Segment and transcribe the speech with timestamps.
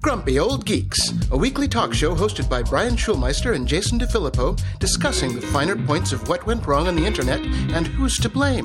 [0.00, 5.34] Grumpy Old Geeks, a weekly talk show hosted by Brian Schulmeister and Jason DeFilippo, discussing
[5.34, 8.64] the finer points of what went wrong on the internet and who's to blame.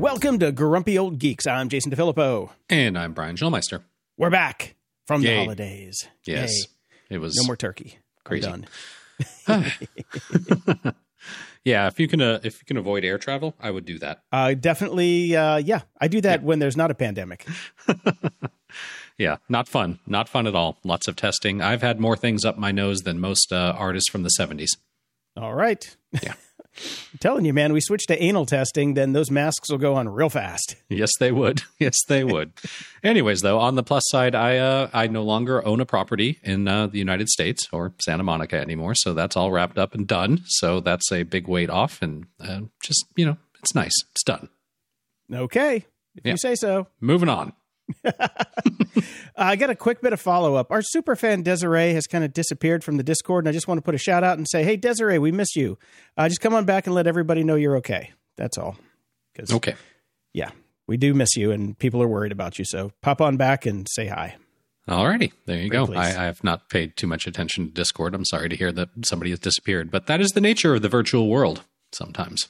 [0.00, 1.48] Welcome to Grumpy Old Geeks.
[1.48, 2.50] I'm Jason DeFilippo.
[2.68, 3.82] And I'm Brian Schulmeister.
[4.16, 4.76] We're back
[5.06, 6.06] from the holidays.
[6.24, 6.60] Yes.
[6.60, 7.16] Yay.
[7.16, 7.98] It was No more turkey.
[8.18, 8.46] I'm Crazy.
[8.46, 8.66] done.
[11.64, 14.22] Yeah, if you can uh, if you can avoid air travel, I would do that.
[14.32, 15.82] Uh, definitely, uh, yeah.
[16.00, 17.46] I do that when there's not a pandemic.
[19.20, 19.98] Yeah, not fun.
[20.06, 20.78] Not fun at all.
[20.82, 21.60] Lots of testing.
[21.60, 24.70] I've had more things up my nose than most uh, artists from the 70s.
[25.36, 25.94] All right.
[26.22, 26.32] Yeah.
[27.12, 30.08] I'm telling you, man, we switch to anal testing, then those masks will go on
[30.08, 30.76] real fast.
[30.88, 31.62] Yes, they would.
[31.78, 32.52] Yes, they would.
[33.02, 36.68] Anyways, though, on the plus side, I uh, I no longer own a property in
[36.68, 40.42] uh, the United States or Santa Monica anymore, so that's all wrapped up and done.
[40.46, 43.92] So that's a big weight off, and uh, just you know, it's nice.
[44.12, 44.48] It's done.
[45.32, 45.86] Okay.
[46.16, 46.32] If Yeah.
[46.32, 46.86] you say so.
[47.00, 47.52] Moving on.
[49.36, 50.70] I got a quick bit of follow up.
[50.70, 53.78] Our super fan Desiree has kind of disappeared from the Discord, and I just want
[53.78, 55.78] to put a shout out and say, hey, Desiree, we miss you.
[56.16, 58.12] Uh, just come on back and let everybody know you're okay.
[58.36, 58.76] That's all.
[59.56, 59.74] Okay.
[60.32, 60.50] yeah,
[60.86, 62.64] we do miss you, and people are worried about you.
[62.64, 64.36] So pop on back and say hi.
[64.88, 65.86] Alrighty, there you go.
[65.94, 68.14] I, I have not paid too much attention to Discord.
[68.14, 70.88] I'm sorry to hear that somebody has disappeared, but that is the nature of the
[70.88, 72.48] virtual world sometimes.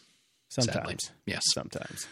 [0.48, 0.72] sadly.
[0.72, 1.10] Sometimes.
[1.26, 1.42] Yes.
[1.52, 2.06] Sometimes.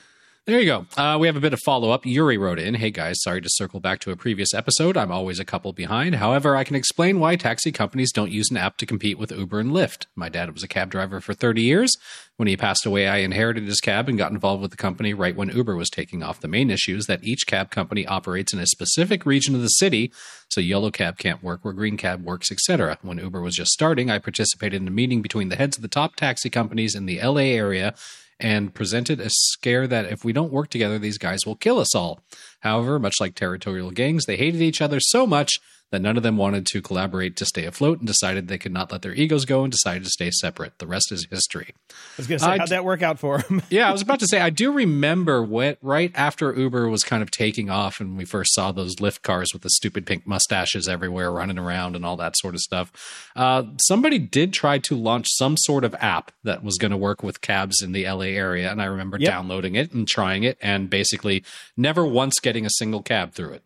[0.49, 0.87] There you go.
[0.97, 2.07] Uh, we have a bit of follow up.
[2.07, 4.97] Yuri wrote in Hey guys, sorry to circle back to a previous episode.
[4.97, 6.15] I'm always a couple behind.
[6.15, 9.61] However, I can explain why taxi companies don't use an app to compete with Uber
[9.61, 10.07] and Lyft.
[10.17, 11.95] My dad was a cab driver for 30 years.
[12.37, 15.37] When he passed away, I inherited his cab and got involved with the company right
[15.37, 16.41] when Uber was taking off.
[16.41, 19.69] The main issue is that each cab company operates in a specific region of the
[19.69, 20.11] city,
[20.49, 22.97] so yellow cab can't work where green cab works, etc.
[23.03, 25.89] When Uber was just starting, I participated in a meeting between the heads of the
[25.89, 27.95] top taxi companies in the LA area
[28.41, 31.95] and presented a scare that if we don't work together, these guys will kill us
[31.95, 32.21] all.
[32.61, 35.59] However, much like territorial gangs, they hated each other so much
[35.91, 38.93] that none of them wanted to collaborate to stay afloat and decided they could not
[38.93, 40.79] let their egos go and decided to stay separate.
[40.79, 41.75] The rest is history.
[41.91, 43.63] I was going to say, I how'd that work out for them?
[43.71, 47.23] Yeah, I was about to say, I do remember what right after Uber was kind
[47.23, 50.89] of taking off and we first saw those Lyft cars with the stupid pink mustaches
[50.89, 52.93] everywhere running around and all that sort of stuff.
[53.37, 57.23] Uh, somebody did try to launch some sort of app that was going to work
[57.23, 58.71] with cabs in the LA area.
[58.71, 59.31] And I remember Yep.
[59.31, 61.43] downloading it and trying it and basically
[61.77, 63.63] never once getting a single cab through it.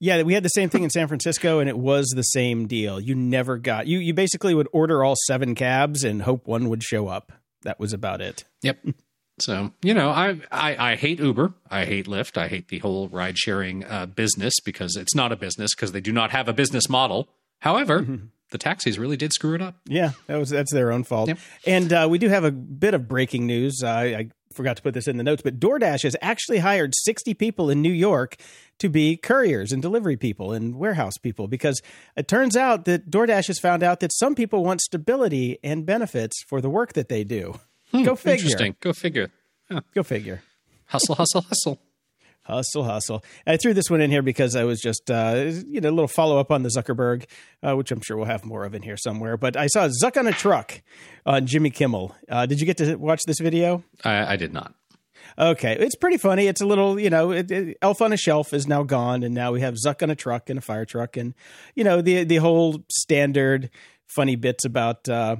[0.00, 3.00] Yeah, we had the same thing in San Francisco, and it was the same deal.
[3.00, 3.98] You never got you.
[3.98, 7.32] You basically would order all seven cabs and hope one would show up.
[7.62, 8.44] That was about it.
[8.62, 8.78] Yep.
[9.38, 11.54] So you know, I, I I hate Uber.
[11.70, 12.36] I hate Lyft.
[12.36, 16.00] I hate the whole ride sharing uh, business because it's not a business because they
[16.00, 17.28] do not have a business model.
[17.60, 18.06] However,
[18.50, 19.76] the taxis really did screw it up.
[19.86, 21.28] Yeah, that was that's their own fault.
[21.28, 21.38] Yep.
[21.66, 23.82] And uh, we do have a bit of breaking news.
[23.82, 27.34] Uh, I forgot to put this in the notes, but DoorDash has actually hired sixty
[27.34, 28.36] people in New York
[28.78, 31.80] to be couriers and delivery people and warehouse people because
[32.16, 36.42] it turns out that DoorDash has found out that some people want stability and benefits
[36.48, 37.58] for the work that they do.
[37.92, 38.44] Go figure.
[38.44, 38.76] Interesting.
[38.80, 39.30] Go figure.
[39.94, 40.42] Go figure.
[40.86, 41.80] Hustle, hustle, hustle.
[42.42, 43.24] Hustle, hustle.
[43.46, 46.08] I threw this one in here because I was just, uh, you know, a little
[46.08, 47.24] follow up on the Zuckerberg,
[47.62, 49.38] uh, which I'm sure we'll have more of in here somewhere.
[49.38, 50.82] But I saw Zuck on a truck
[51.24, 52.14] on Jimmy Kimmel.
[52.28, 53.82] Uh, did you get to watch this video?
[54.04, 54.74] I, I did not.
[55.38, 56.46] Okay, it's pretty funny.
[56.46, 59.34] It's a little, you know, it, it, Elf on a Shelf is now gone, and
[59.34, 61.34] now we have Zuck on a truck and a fire truck, and
[61.74, 63.70] you know the the whole standard
[64.06, 65.36] funny bits about uh,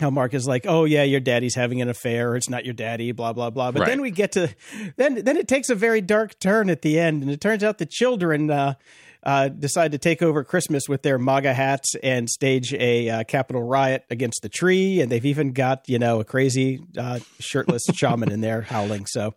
[0.00, 2.74] how Mark is like, oh yeah, your daddy's having an affair, or it's not your
[2.74, 3.72] daddy, blah blah blah.
[3.72, 3.88] But Right.
[3.88, 4.54] then we get to
[4.96, 7.78] then then it takes a very dark turn at the end, and it turns out
[7.78, 8.50] the children.
[8.50, 8.74] Uh,
[9.26, 13.60] uh, decide to take over Christmas with their MAGA hats and stage a uh, Capitol
[13.60, 18.30] riot against the tree, and they've even got you know a crazy uh, shirtless shaman
[18.30, 19.04] in there howling.
[19.06, 19.34] So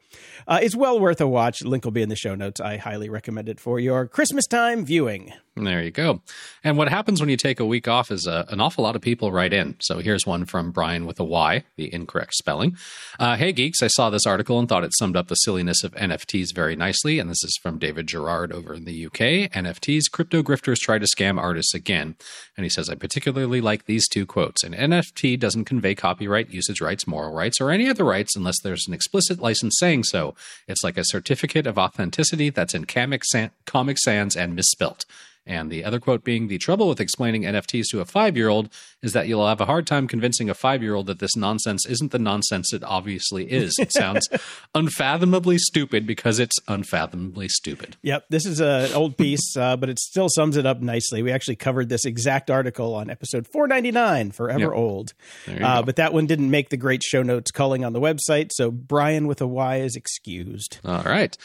[0.47, 1.63] uh, it's well worth a watch.
[1.63, 2.61] Link will be in the show notes.
[2.61, 5.33] I highly recommend it for your Christmas time viewing.
[5.65, 6.21] There you go.
[6.63, 9.01] And what happens when you take a week off is uh, an awful lot of
[9.01, 9.75] people write in.
[9.79, 12.77] So here's one from Brian with a Y, the incorrect spelling.
[13.19, 15.93] Uh, hey, geeks, I saw this article and thought it summed up the silliness of
[15.93, 17.19] NFTs very nicely.
[17.19, 19.51] And this is from David Gerard over in the UK.
[19.51, 19.78] NFTs,
[20.11, 22.15] crypto grifters try to scam artists again.
[22.55, 24.63] And he says, I particularly like these two quotes.
[24.63, 28.87] An NFT doesn't convey copyright, usage rights, moral rights, or any other rights unless there's
[28.87, 30.35] an explicit license saying so.
[30.67, 33.23] It's like a certificate of authenticity that's in Comic,
[33.65, 35.05] Comic Sans and misspelt.
[35.49, 38.69] And the other quote being the trouble with explaining NFTs to a five year old
[39.01, 41.87] is that you'll have a hard time convincing a five year old that this nonsense
[41.87, 43.75] isn't the nonsense it obviously is.
[43.79, 44.29] It sounds
[44.75, 47.97] unfathomably stupid because it's unfathomably stupid.
[48.03, 51.23] Yep, this is an old piece, uh, but it still sums it up nicely.
[51.23, 54.71] We actually covered this exact article on episode 499, Forever Yep.
[54.73, 55.13] Old.
[55.47, 58.69] Uh, but that one didn't make the great show notes culling on the website, so
[58.69, 60.77] Brian with a Y is excused.
[60.85, 61.35] All right.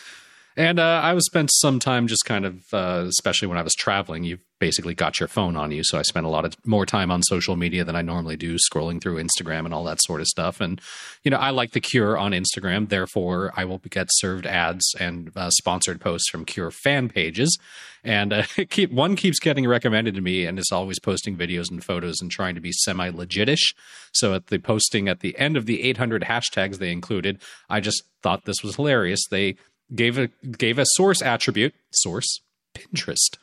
[0.56, 3.74] And uh, I was spent some time just kind of, uh, especially when I was
[3.74, 4.22] traveling.
[4.22, 7.10] You've basically got your phone on you, so I spent a lot of more time
[7.10, 10.28] on social media than I normally do, scrolling through Instagram and all that sort of
[10.28, 10.60] stuff.
[10.60, 10.80] And
[11.24, 15.32] you know, I like the Cure on Instagram, therefore I will get served ads and
[15.34, 17.58] uh, sponsored posts from Cure fan pages.
[18.04, 21.82] And uh, keep one keeps getting recommended to me, and is always posting videos and
[21.82, 23.74] photos and trying to be semi legitish.
[24.12, 28.04] So at the posting at the end of the 800 hashtags they included, I just
[28.22, 29.26] thought this was hilarious.
[29.28, 29.56] They
[29.94, 32.40] gave a gave a source attribute source
[32.74, 33.38] Pinterest.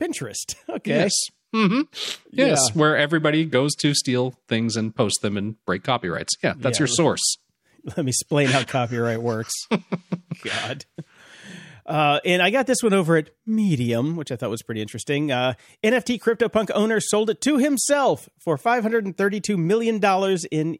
[0.00, 0.54] Pinterest.
[0.68, 0.90] Okay.
[0.90, 1.12] Yes.
[1.52, 1.82] hmm
[2.30, 2.78] Yes, Yeah.
[2.80, 6.34] where everybody goes to steal things and post them and break copyrights.
[6.42, 6.82] Yeah, that's Yeah.
[6.82, 7.38] your source.
[7.96, 9.54] Let me explain how copyright works.
[10.44, 10.84] God.
[11.86, 15.30] Uh, and I got this one over at Medium, which I thought was pretty interesting.
[15.30, 15.54] Uh,
[15.84, 20.00] NFT CryptoPunk owner sold it to himself for $532 million
[20.50, 20.78] in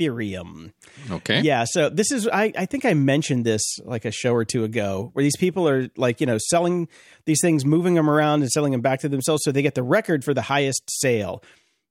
[0.00, 0.72] Ethereum.
[1.10, 1.40] Okay.
[1.40, 4.64] Yeah, so this is I, I think I mentioned this like a show or two
[4.64, 6.88] ago, where these people are like, you know, selling
[7.26, 9.82] these things, moving them around and selling them back to themselves so they get the
[9.82, 11.42] record for the highest sale.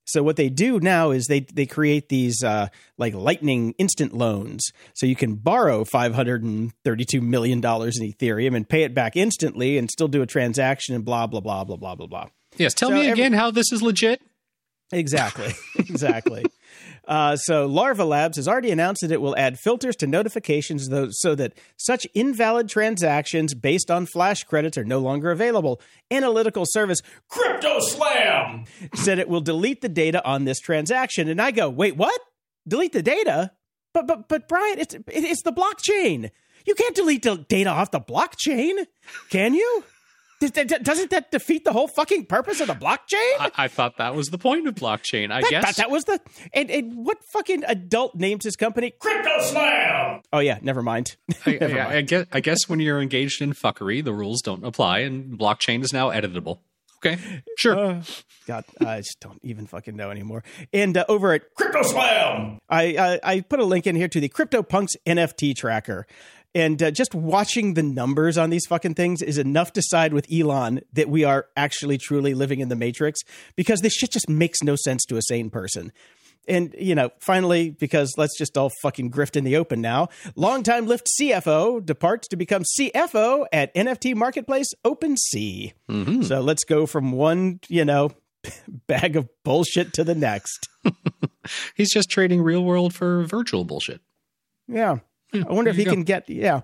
[0.06, 4.72] So what they do now is they they create these uh, like lightning instant loans,
[4.96, 8.82] so you can borrow five hundred and thirty two million dollars in Ethereum and pay
[8.84, 12.08] it back instantly, and still do a transaction and blah blah blah blah blah blah
[12.08, 12.26] blah.
[12.58, 12.74] Yes.
[12.74, 14.20] Tell So me every- again how this is legit.
[14.92, 15.54] Exactly.
[15.78, 16.44] exactly.
[17.10, 21.08] Uh, so Larva Labs has already announced that it will add filters to notifications though,
[21.10, 25.82] so that such invalid transactions based on flash credits are no longer available.
[26.12, 31.28] Analytical service Crypto Slam said it will delete the data on this transaction.
[31.28, 32.22] And I go, wait, what?
[32.68, 33.54] Delete the data?
[33.92, 36.30] But but but Brian, it's it's the blockchain.
[36.68, 38.86] You can't delete the data off the blockchain,
[39.32, 39.84] can you?
[40.40, 43.36] Does- does- Doesn't that defeat the whole fucking purpose of the blockchain?
[43.40, 45.32] I, I thought that was the point of blockchain.
[45.32, 45.66] I That, guess.
[45.66, 46.20] that, that was the
[46.54, 50.22] and, and what fucking adult names his company Crypto Slam?
[50.32, 51.18] Oh yeah, never mind.
[51.46, 51.98] I, never I- mind.
[51.98, 55.84] I guess, I guess when you're engaged in fuckery, the rules don't apply, and blockchain
[55.84, 56.60] is now editable.
[57.02, 57.18] Okay,
[57.58, 57.78] sure.
[57.78, 58.04] Uh,
[58.46, 60.44] God, I just don't even fucking know anymore.
[60.74, 64.20] And uh, over at Crypto Slam, I, I I put a link in here to
[64.20, 66.06] the CryptoPunks NFT tracker.
[66.56, 70.32] And uh, just watching the numbers on these fucking things is enough to side with
[70.32, 73.22] Elon that we are actually truly living in the matrix
[73.56, 75.92] because this shit just makes no sense to a sane person.
[76.48, 80.88] And, you know, finally, because let's just all fucking grift in the open now, longtime
[80.88, 85.74] Lyft CFO departs to become CFO at NFT marketplace OpenSea.
[86.24, 88.12] So let's go from one, you know,
[88.88, 90.68] bag of bullshit to the next.
[91.76, 94.02] He's just trading real world for virtual bullshit.
[94.68, 95.00] Yeah.
[95.34, 96.62] I wonder if he you can get, yeah.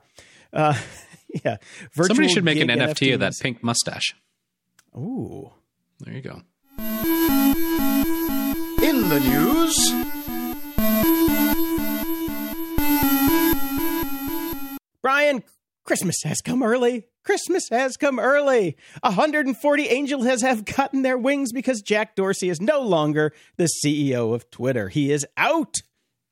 [0.52, 0.74] Uh,
[1.46, 1.58] yeah.
[1.94, 4.16] Virtual Somebody should make an gig NFT of that pink mustache.
[4.96, 5.52] Ooh.
[6.00, 6.42] There you go.
[8.84, 9.76] In the news,
[15.02, 15.44] Brian,
[15.86, 17.06] Christmas has come early.
[17.24, 18.78] Christmas has come early.
[19.02, 24.34] 140 angels has have gotten their wings because Jack Dorsey is no longer the CEO
[24.36, 24.90] of Twitter.
[24.90, 25.76] He is out.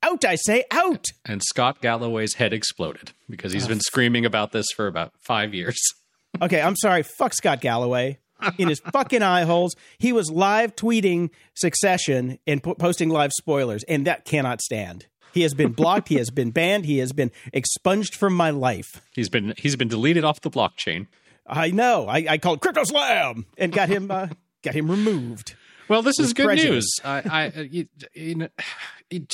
[0.04, 1.06] Out, I say, out.
[1.26, 5.80] And Scott Galloway's head exploded because he's been screaming about this for about five years.
[6.42, 7.04] Okay, I'm sorry.
[7.04, 8.18] Fuck Scott Galloway.
[8.58, 13.84] In his fucking eye holes, he was live tweeting Succession and po- posting live spoilers,
[13.84, 15.06] and that cannot stand.
[15.32, 16.10] He has been blocked.
[16.10, 16.86] he has been banned.
[16.88, 19.00] He has been expunged from my life.
[19.14, 21.06] He's been he's been deleted off the blockchain.
[21.46, 22.08] I know.
[22.08, 24.30] I, I called Crypto Slam and got him uh,
[24.64, 25.54] got him removed.
[25.88, 26.72] Well, this is good prejudice.
[26.74, 27.00] news.
[27.04, 28.48] I, I uh, you, you know,
[29.12, 29.32] it,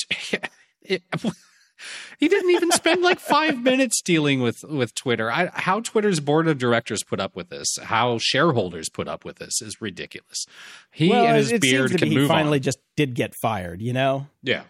[0.82, 1.04] it,
[2.20, 5.32] he didn't even spend like five minutes dealing with with Twitter.
[5.32, 9.38] I, how Twitter's board of directors put up with this, how shareholders put up with
[9.38, 10.46] this, is ridiculous.
[10.92, 12.64] He well, and his it beard seems to can be he move finally on.
[12.64, 13.82] just did get fired.
[13.82, 14.28] You know.
[14.44, 14.64] Yeah,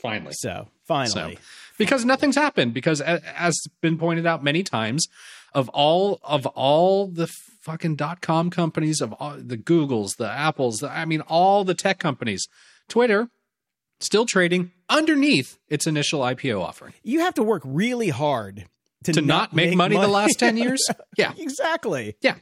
[0.00, 0.32] finally.
[0.34, 1.38] So So, finally,
[1.78, 2.74] because nothing's happened.
[2.74, 5.06] Because as been pointed out many times,
[5.54, 7.28] of all of all the
[7.62, 11.74] fucking dot com companies, of all the Googles, the Apples, the, I mean, all the
[11.74, 12.46] tech companies,
[12.88, 13.28] Twitter
[14.00, 18.66] still trading underneath its initial IPO offering you have to work really hard
[19.04, 20.84] to, to not, make, money, the last ten years.
[21.16, 22.16] Yeah, exactly.
[22.20, 22.36] yeah.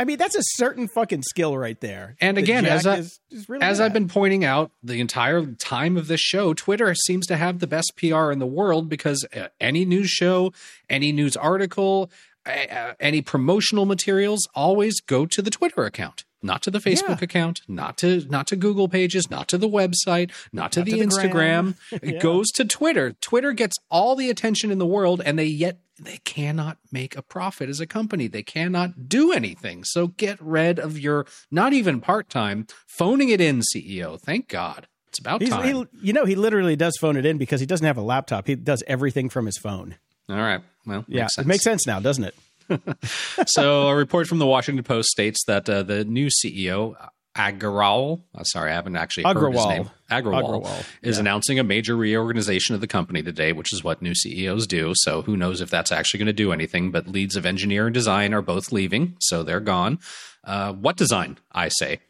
[0.00, 2.16] I mean, that's a certain fucking skill right there.
[2.20, 5.46] And again, Jack as I- is, is really As I've been pointing out the entire
[5.46, 9.24] time of this show, Twitter seems to have the best PR in the world because
[9.36, 10.52] uh, any news show,
[10.90, 12.10] any news article,
[12.46, 17.24] uh, any promotional materials, always go to the Twitter account, not to the Facebook Yeah.
[17.24, 20.96] account, not to not to Google pages, not to the website, not to the to
[20.98, 21.74] the Instagram.
[22.02, 23.12] It goes to Twitter.
[23.20, 27.22] Twitter gets all the attention in the world, and they yet they cannot make a
[27.22, 28.26] profit as a company.
[28.26, 29.84] They cannot do anything.
[29.84, 34.18] So get rid of your not even part time phoning it in CEO.
[34.20, 34.88] Thank God.
[35.08, 35.64] It's about He's, time.
[35.64, 38.46] he, you know, he literally does phone it in because he doesn't have a laptop.
[38.46, 39.96] He does everything from his phone.
[40.30, 40.62] all right.
[40.86, 42.34] Well, Yeah, makes it makes sense now, doesn't it?
[43.46, 46.96] so a report from the Washington Post states that uh, the new CEO
[47.36, 49.90] Agrawal, uh, sorry, I haven't actually heard his name.
[50.10, 51.20] Agrawal, Agrawal, is yeah.
[51.20, 54.92] announcing a major reorganization of the company today, which is what new CEOs do.
[54.96, 56.90] So who knows if that's actually going to do anything?
[56.90, 59.98] But leads of engineer and design are both leaving, so they're gone.
[60.44, 61.38] Uh, what design?
[61.52, 62.00] I say.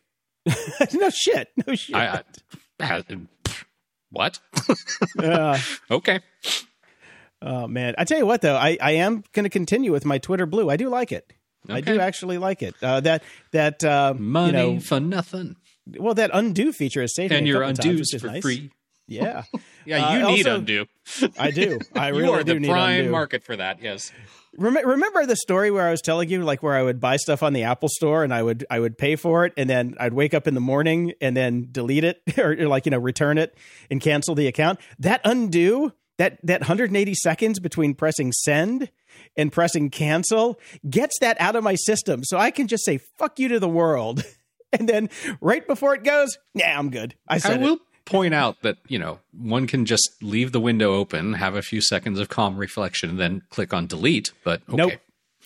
[0.93, 1.51] no shit.
[1.69, 1.95] No shit.
[1.95, 2.23] I,
[2.81, 3.13] I, uh,
[4.11, 4.41] what?
[5.89, 6.21] Okay.
[7.43, 10.19] Oh man, I tell you what though, I, I am going to continue with my
[10.19, 10.71] Twitter Blue.
[10.71, 11.33] I do like it.
[11.69, 12.75] I do actually like it.
[12.83, 13.23] Uh, that
[13.53, 15.57] that uh, Money you know, for nothing,
[15.99, 18.43] well, that undo feature is saving and your couple times, is for nice.
[18.43, 18.71] free.
[19.09, 19.43] Yeah,
[19.85, 20.87] Yeah, Uh, you need also- undo.
[21.39, 21.81] I do.
[21.95, 23.11] I really you are do the need prime undo.
[23.11, 23.83] market for that.
[23.83, 24.13] Yes.
[24.57, 27.43] Rem- remember the story where I was telling you, like where I would buy stuff
[27.43, 30.15] on the Apple Store and I would I would pay for it, and then I'd
[30.15, 33.39] wake up in the morning and then delete it, or, or like you know return
[33.39, 33.57] it
[33.91, 34.79] and cancel the account.
[35.01, 38.91] That undo that that 180 seconds between pressing send
[39.37, 43.41] and pressing cancel gets that out of my system, so I can just say fuck
[43.41, 44.25] you to the world,
[44.73, 45.11] and then
[45.41, 47.17] right before it goes, yeah, I'm good.
[47.29, 47.65] I I said it.
[47.65, 51.63] will point out that you know one can just leave the window open, have a
[51.63, 54.31] few seconds of calm reflection, and then click on delete.
[54.45, 54.77] But okay.
[54.77, 54.93] Nope.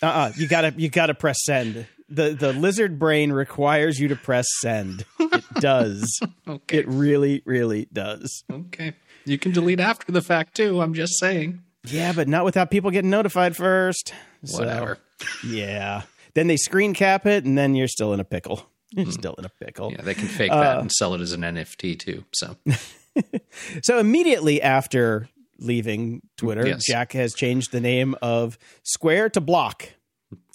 [0.03, 0.31] Uh-uh.
[0.35, 1.87] You gotta you gotta press send.
[2.07, 5.05] The the lizard brain requires you to press send.
[5.19, 6.19] It does.
[6.47, 6.77] Okay.
[6.77, 8.43] It really, really does.
[8.51, 8.93] Okay.
[9.27, 10.81] You can delete after the fact too.
[10.81, 11.61] I'm just saying.
[11.85, 14.13] Yeah, but not without people getting notified first.
[14.45, 14.97] So, Whatever.
[15.45, 16.03] yeah.
[16.33, 18.67] Then they screen cap it and then you're still in a pickle.
[18.91, 19.91] You're still in a pickle.
[19.91, 22.23] Yeah, they can fake Uh, that and sell it as an NFT too.
[22.33, 22.55] So
[23.83, 25.27] So immediately after
[25.59, 26.85] leaving Twitter, Yes.
[26.85, 29.89] Jack has changed the name of Square to Block.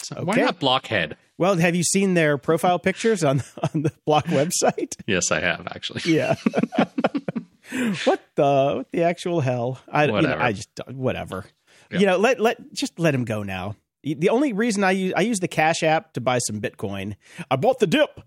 [0.02, 1.16] So Why not Blockhead?
[1.38, 3.42] Well, have you seen their profile pictures on
[3.74, 4.94] on the Block website?
[5.06, 6.02] Yes, I have actually.
[6.12, 6.36] Yeah.
[8.04, 9.80] what the what the actual hell?
[9.90, 11.44] I you know, I just whatever.
[11.90, 13.76] You know, let let just let him go now.
[14.02, 17.16] The only reason I use I use the Cash app to buy some Bitcoin.
[17.50, 18.20] I bought the dip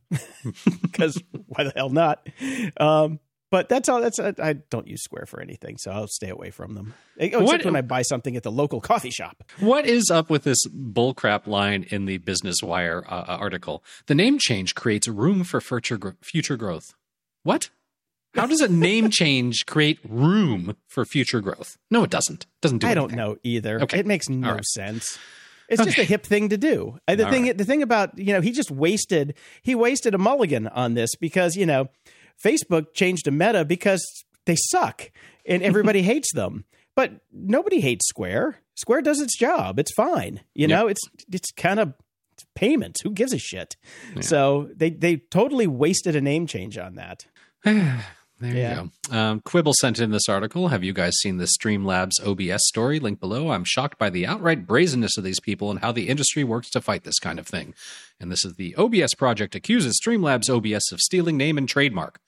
[0.81, 2.27] because why the hell not?
[2.79, 3.19] Um,
[3.51, 4.01] but that's all.
[4.01, 6.93] That's I, I don't use Square for anything, so I'll stay away from them.
[7.17, 9.43] Except What- when I buy something at the local coffee shop.
[9.59, 13.83] What is up with this bullcrap line in the Business Wire uh, uh, article?
[14.07, 16.95] The name change creates room for future future growth.
[17.43, 17.69] What?
[18.35, 21.77] How does a name change create room for future growth?
[21.89, 22.43] No, it doesn't.
[22.43, 22.91] It doesn't do that.
[22.91, 23.81] I don't know either.
[23.81, 23.99] Okay.
[23.99, 24.65] It makes no right.
[24.65, 25.17] sense.
[25.69, 26.99] It's just a hip thing to do.
[27.07, 27.57] Uh, The All thing, right.
[27.57, 31.55] the thing about you know, he just wasted he wasted a mulligan on this because
[31.55, 31.87] you know,
[32.43, 34.05] Facebook changed to Meta because
[34.45, 35.11] they suck
[35.45, 36.65] and everybody hates them.
[36.95, 38.59] But nobody hates Square.
[38.75, 39.79] Square does its job.
[39.79, 40.41] It's fine.
[40.53, 41.01] You know, it's
[41.31, 41.93] it's kind of
[42.53, 43.01] payments.
[43.01, 43.75] Who gives a shit?
[44.21, 47.25] So they they totally wasted a name change on that.
[48.39, 48.81] There Yeah.
[48.83, 49.17] you go.
[49.17, 50.67] Um, Quibble sent in this article.
[50.67, 52.99] Have you guys seen the Streamlabs OBS story?
[52.99, 53.49] Link below.
[53.51, 56.81] I'm shocked by the outright brazenness of these people and how the industry works to
[56.81, 57.73] fight this kind of thing.
[58.19, 62.19] And this is the OBS project accuses Streamlabs OBS of stealing name and trademark.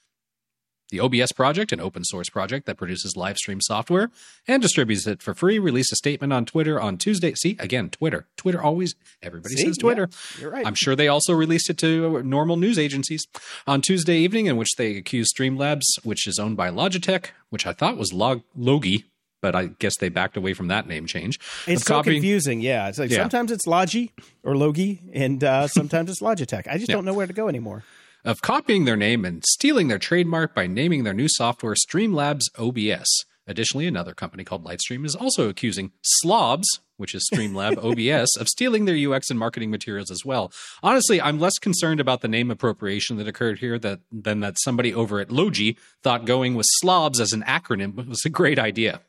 [0.90, 4.10] The OBS project, an open source project that produces live stream software
[4.48, 7.34] and distributes it for free, released a statement on Twitter on Tuesday.
[7.36, 8.26] See, again, Twitter.
[8.38, 9.66] Twitter always, everybody See?
[9.66, 10.08] says Twitter.
[10.36, 10.66] Yeah, you're right.
[10.66, 13.28] I'm sure they also released it to normal news agencies
[13.68, 17.74] on Tuesday evening, in which they accused Streamlabs, which is owned by Logitech, which I
[17.74, 19.04] thought was Log- Logi,
[19.42, 21.38] but I guess they backed away from that name change.
[21.68, 22.62] It's so copying- confusing.
[22.62, 23.18] Yeah, it's like Yeah.
[23.18, 26.66] sometimes it's Logi or Logi, and uh, sometimes it's Logitech.
[26.72, 27.84] I just don't know where to go anymore.
[28.28, 33.08] Of copying their name and stealing their trademark by naming their new software Streamlabs OBS.
[33.48, 36.68] Additionally, another company called Lightstream is also accusing Slobs,
[36.98, 40.52] which is Streamlab OBS, of stealing their UX and marketing materials as well.
[40.84, 44.94] Honestly, I'm less concerned about the name appropriation that occurred here that, than that somebody
[44.94, 49.00] over at Logi thought going with Slobs as an acronym was a great idea.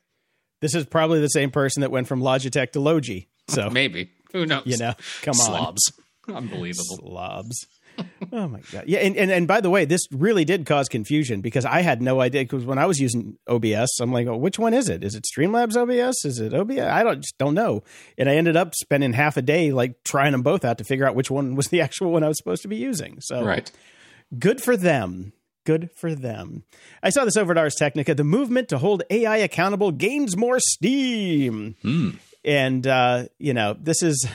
[0.61, 3.27] This is probably the same person that went from Logitech to Logi.
[3.49, 4.11] So Maybe.
[4.31, 4.63] Who knows?
[4.65, 5.91] you know, come on, Slobs.
[6.33, 6.97] Unbelievable.
[6.97, 7.67] slobs.
[8.31, 8.83] Oh my god!
[8.85, 11.99] Yeah, and, and and by the way, this really did cause confusion because I had
[12.01, 12.43] no idea.
[12.43, 15.03] Because when I was using OBS, I'm like, oh, which one is it?
[15.03, 16.23] Is it Streamlabs OBS?
[16.25, 16.79] Is it OBS?
[16.79, 17.81] I don't just don't know.
[18.17, 21.07] And I ended up spending half a day like trying them both out to figure
[21.07, 23.17] out which one was the actual one I was supposed to be using.
[23.21, 23.71] So Right.
[24.37, 25.33] good for them.
[25.65, 26.63] Good for them.
[27.01, 28.13] I saw this over at Ars Technica.
[28.15, 31.75] The movement to hold AI accountable gains more steam.
[31.81, 32.09] Hmm.
[32.45, 34.25] And, uh, you know, this is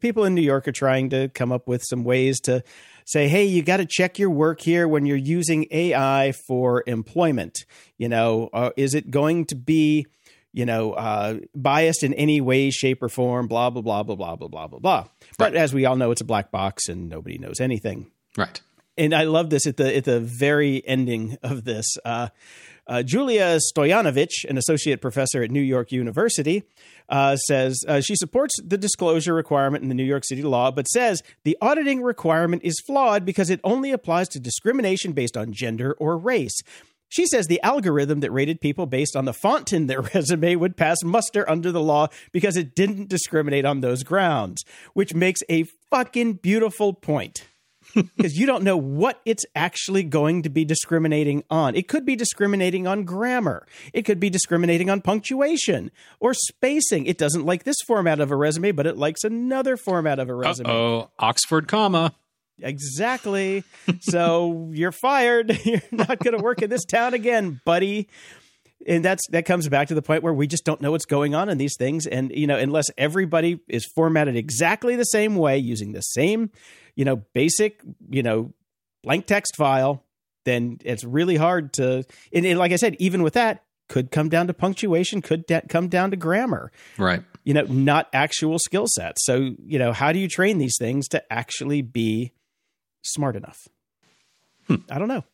[0.00, 2.62] people in New York are trying to come up with some ways to
[3.04, 7.64] say, hey, you got to check your work here when you're using AI for employment.
[7.98, 10.06] You know, uh, is it going to be,
[10.52, 13.46] you know, uh, biased in any way, shape, or form?
[13.48, 15.04] Blah blah blah blah blah blah blah blah blah.
[15.38, 15.56] But Right.
[15.56, 18.10] as we all know, it's a black box and nobody knows anything.
[18.36, 18.60] Right.
[18.96, 21.86] And I love this at the at the very ending of this.
[22.04, 22.28] Uh,
[22.86, 26.64] uh, Julia Stoyanovich, an associate professor at New York University,
[27.08, 30.86] uh, says uh, she supports the disclosure requirement in the New York City law, but
[30.88, 35.94] says the auditing requirement is flawed because it only applies to discrimination based on gender
[35.98, 36.60] or race.
[37.08, 40.76] She says the algorithm that rated people based on the font in their resume would
[40.76, 44.64] pass muster under the law because it didn't discriminate on those grounds,
[44.94, 47.46] which makes a fucking beautiful point
[47.94, 51.74] because you don't know what it's actually going to be discriminating on.
[51.74, 53.66] It could be discriminating on grammar.
[53.92, 57.06] It could be discriminating on punctuation or spacing.
[57.06, 60.34] It doesn't like this format of a resume, but it likes another format of a
[60.34, 60.70] resume.
[60.70, 62.14] Oh, Oxford comma.
[62.60, 63.64] Exactly.
[64.00, 65.58] so you're fired.
[65.64, 68.08] You're not going to work in this town again, buddy.
[68.86, 71.34] And that's that comes back to the point where we just don't know what's going
[71.34, 75.58] on in these things and you know unless everybody is formatted exactly the same way
[75.58, 76.50] using the same
[76.94, 78.52] you know basic you know
[79.02, 80.04] blank text file
[80.44, 84.28] then it's really hard to and, and like I said even with that could come
[84.28, 87.22] down to punctuation could da- come down to grammar Right.
[87.44, 89.24] you know, not actual skill sets.
[89.24, 92.32] So, you know, how do you train these things to actually be
[93.02, 93.68] smart enough?
[94.66, 94.76] Hmm.
[94.90, 95.24] I don't know.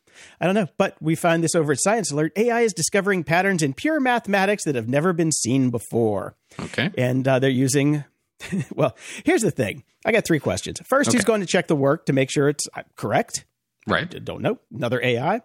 [0.41, 0.69] I don't know.
[0.79, 2.33] But we find this over at Science Alert.
[2.37, 6.37] AI is discovering patterns in pure mathematics that have never been seen before.
[6.59, 6.91] Okay.
[6.97, 8.05] And uh, they're using,
[8.75, 9.85] well, here's the thing.
[10.05, 10.81] I got three questions.
[10.89, 13.45] First, who's going to check the work to make sure it's uh, correct?
[13.87, 14.09] Right.
[14.25, 14.59] Don't know.
[14.75, 15.43] Another AI.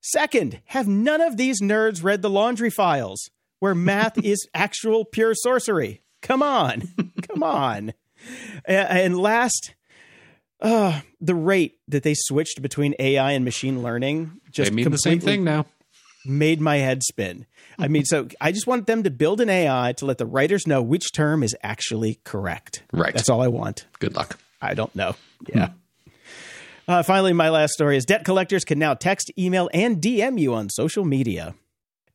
[0.00, 5.34] Second, have none of these nerds read the laundry files where math is actual pure
[5.34, 6.02] sorcery?
[6.22, 6.88] Come on.
[7.28, 7.92] Come on.
[8.64, 9.74] And last,
[10.60, 14.96] uh, the rate that they switched between AI and machine learning just They mean the
[14.98, 15.66] same thing now.
[16.24, 17.46] made my head spin.
[17.78, 20.66] I mean, so I just want them to build an AI to let the writers
[20.66, 22.82] know which term is actually correct.
[22.92, 23.14] Right.
[23.14, 23.86] That's all I want.
[24.00, 24.38] Good luck.
[24.60, 25.14] I don't know.
[25.46, 25.70] Yeah.
[26.88, 30.54] Uh, finally, my last story is debt collectors can now text, email, and DM you
[30.54, 31.54] on social media.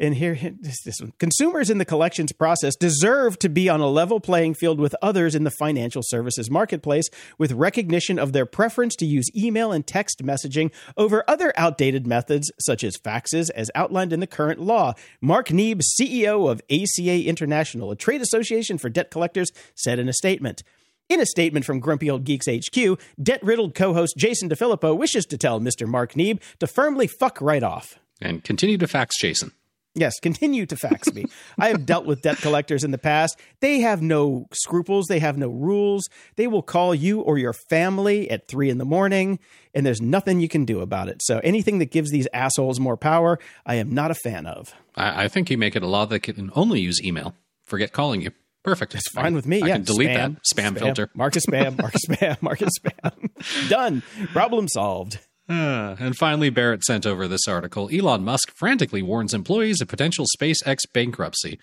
[0.03, 1.13] And here, this, this one.
[1.17, 5.33] consumers in the collections process deserve to be on a level playing field with others
[5.33, 10.22] in the financial services marketplace with recognition of their preference to use email and text
[10.22, 14.94] messaging over other outdated methods such as faxes as outlined in the current law.
[15.22, 20.13] Mark Neeb, CEO of ACA International, a trade association for debt collectors, said in a
[20.13, 20.63] statement.
[21.07, 25.25] In a statement from Grumpy Old Geeks HQ, debt riddled co host Jason DeFilippo wishes
[25.27, 25.87] to tell Mr.
[25.87, 27.98] Mark Neeb to firmly fuck right off.
[28.20, 29.53] And continue to fax Jason.
[29.96, 31.25] Yes, continue to fax me.
[31.60, 33.40] I have dealt with debt collectors in the past.
[33.60, 36.10] They have no scruples, they have no rules.
[36.36, 39.38] They will call you or your family at three in the morning,
[39.74, 41.22] and there's nothing you can do about it.
[41.22, 44.74] So anything that gives these assholes more power, I am not a fan of.
[44.96, 47.36] I, I think you make it a law that can only use email.
[47.64, 48.32] Forget calling you.
[48.64, 48.96] Perfect.
[48.96, 49.62] It's Fine with me.
[49.62, 51.10] I yeah, can delete that spam, filter.
[51.14, 51.77] Mark spam.
[51.77, 52.42] Mark spam.
[52.42, 53.70] Mark spam.
[53.70, 54.01] Done.
[54.32, 55.20] Problem solved.
[55.50, 57.90] Uh, and finally, Barrett sent over this article.
[57.92, 61.60] Elon Musk frantically warns employees of potential SpaceX bankruptcy.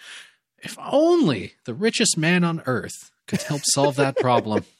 [0.62, 4.64] If only the richest man on Earth could help solve that problem.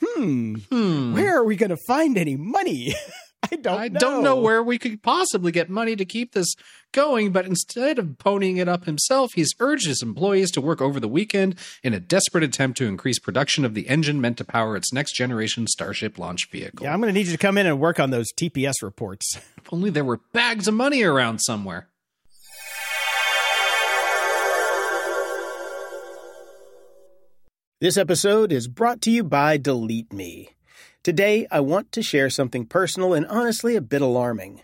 [0.00, 2.94] Hmm Where are we going to find any money?
[3.52, 3.80] I don't.
[3.80, 4.00] I know.
[4.00, 6.54] don't know where we could possibly get money to keep this
[6.92, 10.98] going, but instead of ponying it up himself, he's urged his employees to work over
[10.98, 14.76] the weekend in a desperate attempt to increase production of the engine meant to power
[14.76, 16.84] its next generation Starship launch vehicle.
[16.84, 19.38] Yeah, I'm going to need you to come in and work on those TPS reports.
[19.66, 21.88] If only there were bags of money around somewhere.
[27.80, 30.50] This episode is brought to you by Delete Me.
[31.06, 34.62] Today, I want to share something personal and honestly a bit alarming.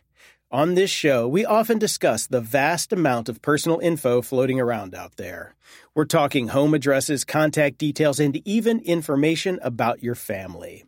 [0.50, 5.14] On this show, we often discuss the vast amount of personal info floating around out
[5.14, 5.55] there.
[5.94, 10.85] We're talking home addresses, contact details, and even information about your family.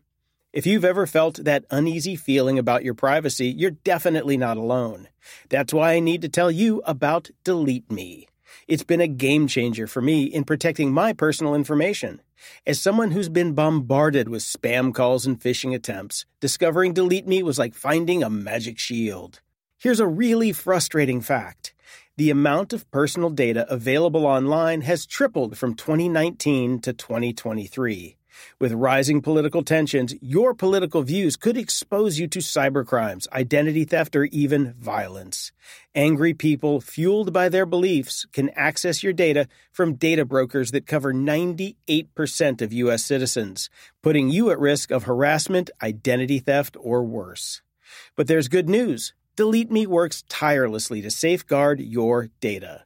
[0.51, 5.07] If you've ever felt that uneasy feeling about your privacy, you're definitely not alone.
[5.47, 8.27] That's why I need to tell you about Delete Me.
[8.67, 12.19] It's been a game changer for me in protecting my personal information.
[12.65, 17.59] As someone who's been bombarded with spam calls and phishing attempts, discovering Delete Me was
[17.59, 19.41] like finding a magic shield.
[19.77, 21.73] Here's a really frustrating fact
[22.17, 28.15] the amount of personal data available online has tripled from 2019 to 2023.
[28.59, 34.25] With rising political tensions, your political views could expose you to cybercrimes, identity theft, or
[34.25, 35.51] even violence.
[35.93, 41.13] Angry people, fueled by their beliefs, can access your data from data brokers that cover
[41.13, 43.03] 98% of U.S.
[43.03, 43.69] citizens,
[44.01, 47.61] putting you at risk of harassment, identity theft, or worse.
[48.15, 49.13] But there's good news.
[49.35, 52.85] Delete Me works tirelessly to safeguard your data.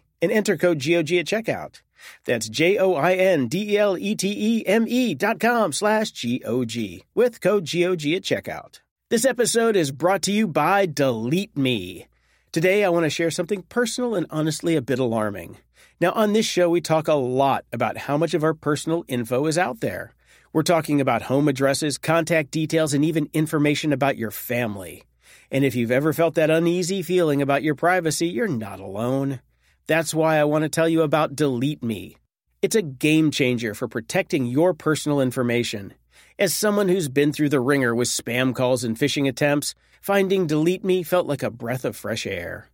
[0.21, 1.81] and enter code GOG at checkout.
[2.25, 8.79] That's J-O-I-N-D-E-L-E-T-E-M-E dot com slash G-O-G with code G-O-G at checkout.
[9.09, 12.07] This episode is brought to you by Delete Me.
[12.51, 15.57] Today, I want to share something personal and honestly a bit alarming.
[15.99, 19.45] Now, on this show, we talk a lot about how much of our personal info
[19.47, 20.13] is out there.
[20.53, 25.03] We're talking about home addresses, contact details, and even information about your family.
[25.49, 29.39] And if you've ever felt that uneasy feeling about your privacy, you're not alone.
[29.87, 32.15] That's why I want to tell you about Delete Me.
[32.61, 35.93] It's a game changer for protecting your personal information.
[36.37, 40.83] As someone who's been through the wringer with spam calls and phishing attempts, finding Delete
[40.83, 42.69] Me felt like a breath of fresh air.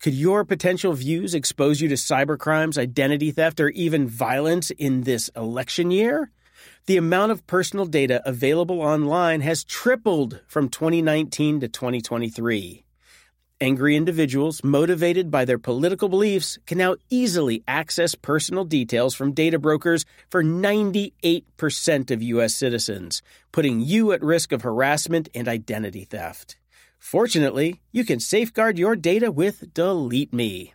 [0.00, 5.30] Could your potential views expose you to cybercrimes, identity theft, or even violence in this
[5.36, 6.30] election year?
[6.86, 12.85] The amount of personal data available online has tripled from 2019 to 2023.
[13.58, 19.58] Angry individuals, motivated by their political beliefs, can now easily access personal details from data
[19.58, 22.54] brokers for 98% of U.S.
[22.54, 26.58] citizens, putting you at risk of harassment and identity theft.
[26.98, 30.74] Fortunately, you can safeguard your data with Delete Me.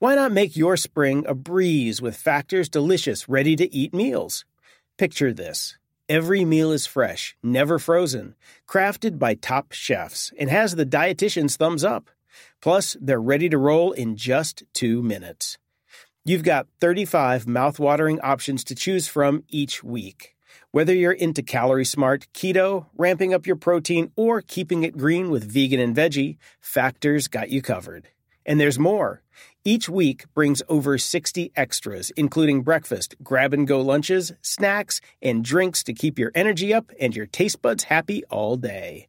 [0.00, 4.44] Why not make your spring a breeze with Factor's delicious, ready-to-eat meals?
[4.98, 5.78] Picture this.
[6.08, 8.34] Every meal is fresh, never frozen,
[8.68, 12.10] crafted by top chefs, and has the dietitian's thumbs up.
[12.60, 15.56] Plus, they're ready to roll in just two minutes.
[16.22, 20.36] You've got 35 mouthwatering options to choose from each week.
[20.72, 25.50] Whether you're into calorie smart, keto, ramping up your protein, or keeping it green with
[25.50, 28.08] vegan and veggie, Factor's got you covered.
[28.44, 29.22] And there's more.
[29.66, 35.82] Each week brings over 60 extras, including breakfast, grab and go lunches, snacks, and drinks
[35.84, 39.08] to keep your energy up and your taste buds happy all day.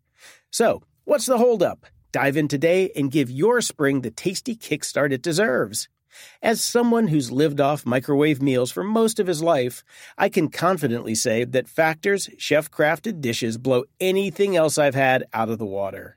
[0.52, 1.86] So, what's the holdup?
[2.13, 5.89] Dive in today and give your spring the tasty kickstart it deserves.
[6.41, 9.84] As someone who's lived off microwave meals for most of his life,
[10.18, 15.50] I can confidently say that Factor's chef crafted dishes blow anything else I've had out
[15.50, 16.15] of the water.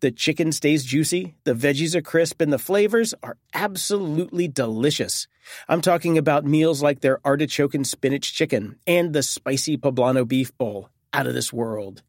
[0.00, 5.28] The chicken stays juicy, the veggies are crisp, and the flavors are absolutely delicious.
[5.68, 10.56] I'm talking about meals like their artichoke and spinach chicken and the spicy poblano beef
[10.56, 10.88] bowl.
[11.12, 12.02] Out of this world.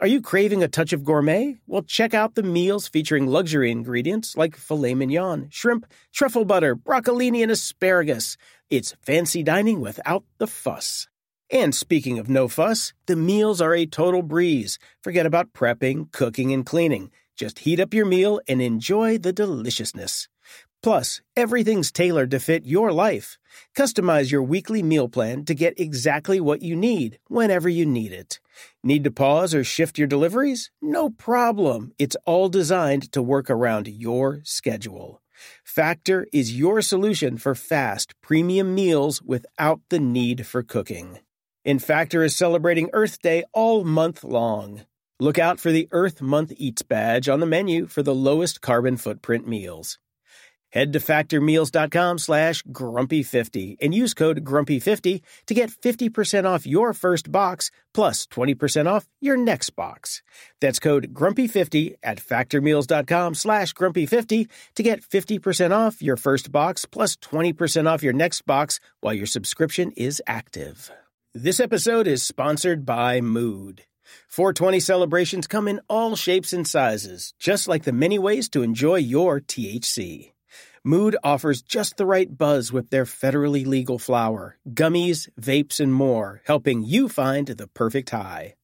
[0.00, 1.56] Are you craving a touch of gourmet?
[1.66, 7.42] Well, check out the meals featuring luxury ingredients like filet mignon, shrimp, truffle butter, broccolini,
[7.42, 8.36] and asparagus.
[8.70, 11.08] It's fancy dining without the fuss.
[11.50, 14.78] And speaking of no fuss, the meals are a total breeze.
[15.02, 17.10] Forget about prepping, cooking, and cleaning.
[17.36, 20.28] Just heat up your meal and enjoy the deliciousness.
[20.82, 23.38] Plus, everything's tailored to fit your life.
[23.76, 28.40] Customize your weekly meal plan to get exactly what you need whenever you need it.
[28.84, 30.70] Need to pause or shift your deliveries?
[30.82, 31.92] No problem.
[31.98, 35.22] It's all designed to work around your schedule.
[35.64, 41.18] Factor is your solution for fast, premium meals without the need for cooking.
[41.68, 44.86] And Factor is celebrating Earth Day all month long.
[45.20, 48.96] Look out for the Earth Month Eats badge on the menu for the lowest carbon
[48.96, 49.98] footprint meals.
[50.72, 57.30] Head to factormeals.com slash grumpy50 and use code grumpy50 to get 50% off your first
[57.30, 60.22] box plus 20% off your next box.
[60.62, 67.16] That's code grumpy50 at factormeals.com slash grumpy50 to get 50% off your first box plus
[67.16, 70.90] 20% off your next box while your subscription is active.
[71.40, 73.84] This episode is sponsored by Mood.
[74.26, 78.96] 420 celebrations come in all shapes and sizes, just like the many ways to enjoy
[78.96, 80.32] your THC.
[80.82, 86.42] Mood offers just the right buzz with their federally legal flower, gummies, vapes, and more,
[86.44, 88.56] helping you find the perfect high.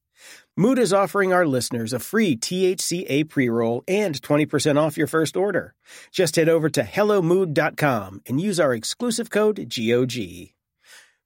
[0.56, 5.36] Mood is offering our listeners a free THCA pre roll and 20% off your first
[5.36, 5.76] order.
[6.10, 10.54] Just head over to HelloMood.com and use our exclusive code GOG.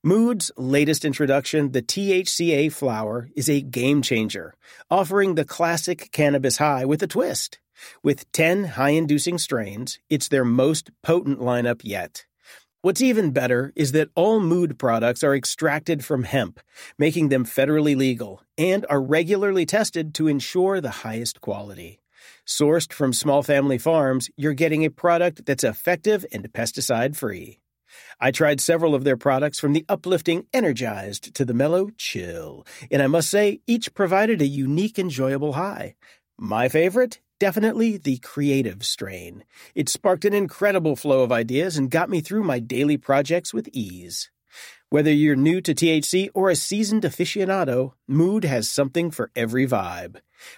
[0.01, 4.53] Mood's latest introduction, the THCA flower, is a game changer,
[4.89, 7.59] offering the classic cannabis high with a twist.
[8.01, 12.25] With 10 high inducing strains, it's their most potent lineup yet.
[12.81, 16.61] What's even better is that all mood products are extracted from hemp,
[16.97, 21.99] making them federally legal, and are regularly tested to ensure the highest quality.
[22.47, 27.59] Sourced from small family farms, you're getting a product that's effective and pesticide free.
[28.19, 33.01] I tried several of their products from the uplifting Energized to the mellow Chill, and
[33.01, 35.95] I must say, each provided a unique, enjoyable high.
[36.37, 37.19] My favorite?
[37.39, 39.45] Definitely the creative strain.
[39.73, 43.69] It sparked an incredible flow of ideas and got me through my daily projects with
[43.71, 44.29] ease.
[44.91, 50.15] Whether you're new to THC or a seasoned aficionado, Mood has something for every vibe.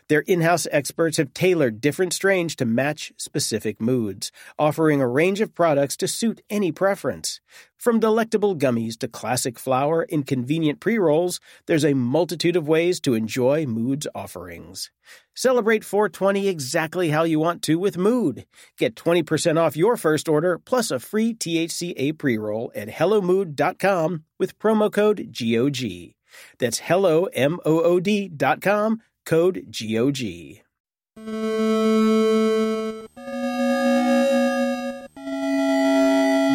[0.08, 5.42] Their in house experts have tailored different strains to match specific moods, offering a range
[5.42, 7.42] of products to suit any preference.
[7.78, 13.02] From delectable gummies to classic flower and convenient pre rolls, there's a multitude of ways
[13.02, 14.92] to enjoy Mood's offerings.
[15.36, 18.46] Celebrate 420 exactly how you want to with Mood.
[18.78, 24.60] Get 20% off your first order plus a free THCA pre roll at HelloMood.com with
[24.60, 26.14] promo code GOG.
[26.60, 30.22] That's hello, M O O D dot code GOG.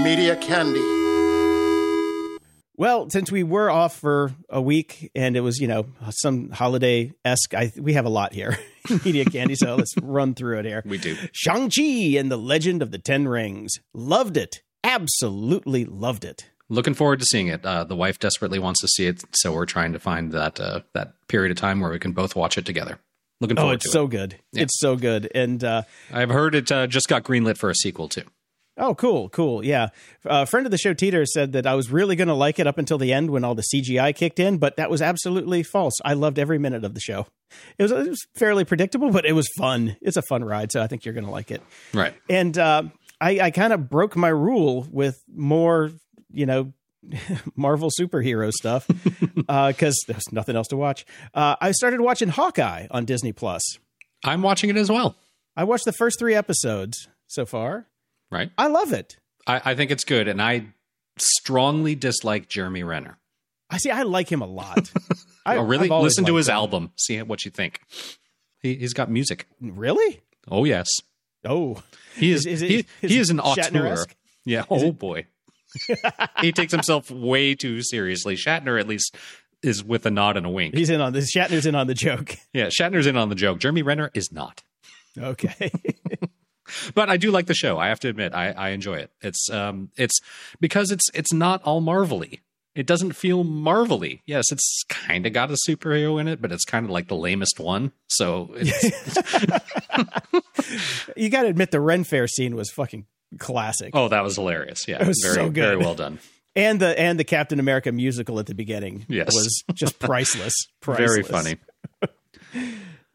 [0.02, 0.95] Media Candy.
[2.78, 7.12] Well, since we were off for a week and it was, you know, some holiday
[7.24, 8.58] esque, we have a lot here,
[9.04, 9.54] media candy.
[9.54, 10.82] So let's run through it here.
[10.84, 11.16] We do.
[11.32, 13.72] Shang-Chi and the Legend of the Ten Rings.
[13.94, 14.60] Loved it.
[14.84, 16.50] Absolutely loved it.
[16.68, 17.64] Looking forward to seeing it.
[17.64, 20.80] Uh, the wife desperately wants to see it, so we're trying to find that uh,
[20.94, 22.98] that period of time where we can both watch it together.
[23.40, 23.74] Looking forward to it.
[23.74, 24.10] Oh, it's to so it.
[24.10, 24.36] good.
[24.52, 24.62] Yeah.
[24.62, 25.30] It's so good.
[25.34, 28.24] And uh, I've heard it uh, just got greenlit for a sequel too.
[28.78, 29.64] Oh, cool, cool.
[29.64, 29.88] Yeah.
[30.24, 32.66] A friend of the show, Teeter, said that I was really going to like it
[32.66, 35.94] up until the end when all the CGI kicked in, but that was absolutely false.
[36.04, 37.26] I loved every minute of the show.
[37.78, 39.96] It was, it was fairly predictable, but it was fun.
[40.02, 41.62] It's a fun ride, so I think you're going to like it.
[41.94, 42.12] Right.
[42.28, 42.82] And uh,
[43.20, 45.90] I, I kind of broke my rule with more,
[46.30, 46.72] you know,
[47.56, 48.86] Marvel superhero stuff
[49.34, 51.06] because there's nothing else to watch.
[51.32, 53.62] Uh, I started watching Hawkeye on Disney Plus.
[54.24, 55.16] I'm watching it as well.
[55.56, 57.86] I watched the first three episodes so far.
[58.30, 58.50] Right.
[58.58, 59.16] I love it.
[59.46, 60.66] I, I think it's good, and I
[61.18, 63.18] strongly dislike Jeremy Renner.
[63.70, 63.90] I see.
[63.90, 64.90] I like him a lot.
[65.46, 65.88] I, oh, really?
[65.88, 66.54] Listen to his him.
[66.54, 66.90] album.
[66.96, 67.80] See what you think.
[68.60, 69.46] He, he's got music.
[69.60, 70.20] Really?
[70.48, 70.88] Oh yes,
[71.44, 71.82] Oh,
[72.16, 72.46] he is.
[72.46, 74.04] Is- is it- he, is he it is an auteur.
[74.44, 74.64] Yeah.
[74.70, 75.26] Oh boy.
[76.40, 78.34] he takes himself way too seriously.
[78.36, 79.14] Shatner, at least,
[79.62, 80.74] is with a nod and a wink.
[80.74, 81.32] he's in on this.
[81.34, 82.36] Shatner's in on the joke.
[82.52, 83.58] yeah, Shatner's in on the joke.
[83.58, 84.62] Jeremy Renner is not.
[85.18, 85.70] Okay.
[86.94, 87.78] But I do like the show.
[87.78, 89.10] I have to admit, I, I enjoy it.
[89.20, 90.18] It's um, it's
[90.60, 92.40] because it's it's not all marvelly.
[92.74, 94.20] It doesn't feel marvelly.
[94.26, 97.16] Yes, it's kind of got a superhero in it, but it's kind of like the
[97.16, 97.92] lamest one.
[98.08, 98.84] So it's,
[101.16, 103.06] you got to admit the Ren Fair scene was fucking
[103.38, 103.90] classic.
[103.94, 104.86] oh, that was hilarious.
[104.86, 105.54] Yeah, It was very so good.
[105.54, 106.18] very well done.
[106.54, 109.34] And the and the Captain America musical at the beginning Yes.
[109.34, 110.54] was just priceless.
[110.80, 111.10] priceless.
[111.10, 111.56] Very funny.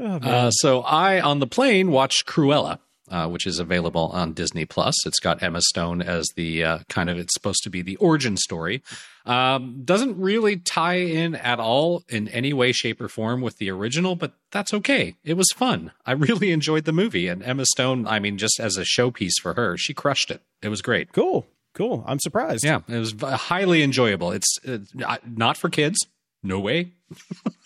[0.03, 0.15] Oh.
[0.15, 2.79] Uh, so I on the plane watched Cruella.
[3.11, 4.95] Uh, which is available on Disney Plus.
[5.05, 8.37] It's got Emma Stone as the uh, kind of it's supposed to be the origin
[8.37, 8.81] story.
[9.25, 13.69] Um, doesn't really tie in at all in any way, shape, or form with the
[13.69, 15.15] original, but that's okay.
[15.25, 15.91] It was fun.
[16.05, 18.07] I really enjoyed the movie, and Emma Stone.
[18.07, 20.41] I mean, just as a showpiece for her, she crushed it.
[20.61, 21.11] It was great.
[21.11, 21.47] cool.
[21.73, 22.05] Cool.
[22.07, 22.63] I'm surprised.
[22.63, 24.31] Yeah, it was highly enjoyable.
[24.31, 25.97] It's uh, not for kids.
[26.43, 26.93] No way.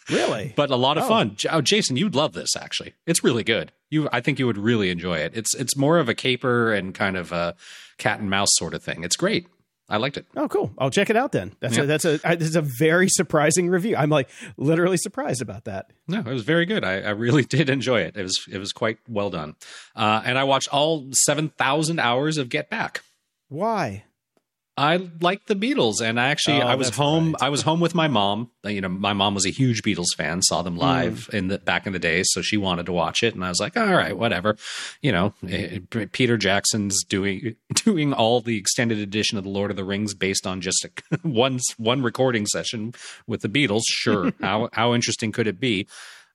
[0.09, 0.53] Really?
[0.57, 1.07] but a lot of Oh.
[1.07, 1.35] fun.
[1.49, 2.55] Oh, Jason, you'd love this.
[2.55, 3.71] Actually, it's really good.
[3.89, 5.31] You, I think you would really enjoy it.
[5.35, 7.55] It's it's more of a caper and kind of a
[7.97, 9.03] cat and mouse sort of thing.
[9.03, 9.47] It's great.
[9.87, 10.25] I liked it.
[10.35, 10.71] Oh, cool.
[10.79, 11.55] I'll check it out then.
[11.59, 11.83] That's Yeah.
[11.83, 13.95] a, that's a that's a very surprising review.
[13.95, 15.91] I'm like literally surprised about that.
[16.07, 16.83] No, it was very good.
[16.83, 18.17] I, I really did enjoy it.
[18.17, 19.55] It was it was quite well done.
[19.95, 23.01] Uh, and I watched all seven thousand hours of Get Back.
[23.47, 24.05] Why?
[24.77, 27.27] I liked the Beatles, and I actually Oh, I was home.
[27.27, 27.43] right.
[27.43, 28.51] I was home with my mom.
[28.65, 30.41] You know, my mom was a huge Beatles fan.
[30.41, 33.35] Saw them live in the back in the day, so she wanted to watch it,
[33.35, 34.57] and I was like, all right, whatever.
[35.01, 39.71] You know, eh, eh, Peter Jackson's doing doing all the extended edition of the Lord
[39.71, 42.93] of the Rings based on just a, one one recording session
[43.27, 43.83] with the Beatles.
[43.87, 45.87] Sure, how how interesting could it be?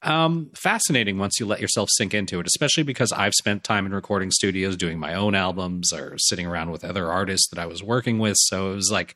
[0.02, 3.92] Um, fascinating once you let yourself sink into it, especially because I've spent time in
[3.92, 7.82] recording studios doing my own albums or sitting around with other artists that I was
[7.82, 8.36] working with.
[8.38, 9.14] So it was like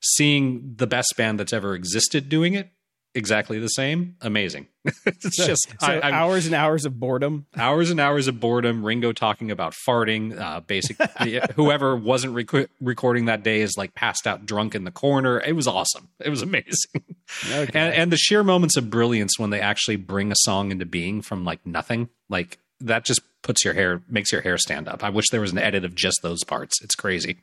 [0.00, 2.70] seeing the best band that's ever existed doing it
[3.14, 4.16] exactly the same.
[4.20, 4.68] Amazing.
[5.06, 7.46] it's just So I, I, hours and hours of boredom.
[7.56, 8.84] hours and hours of boredom.
[8.84, 10.38] Ringo talking about farting.
[10.38, 14.90] Uh, basically, whoever wasn't rec- recording that day is like passed out drunk in the
[14.90, 15.40] corner.
[15.40, 16.08] It was awesome.
[16.20, 17.02] It was amazing.
[17.50, 17.78] Okay.
[17.78, 21.20] And, and the sheer moments of brilliance when they actually bring a song into being
[21.22, 25.04] from like nothing, like that just puts your hair, makes your hair stand up.
[25.04, 26.80] I wish there was an edit of just those parts.
[26.82, 27.36] It's crazy.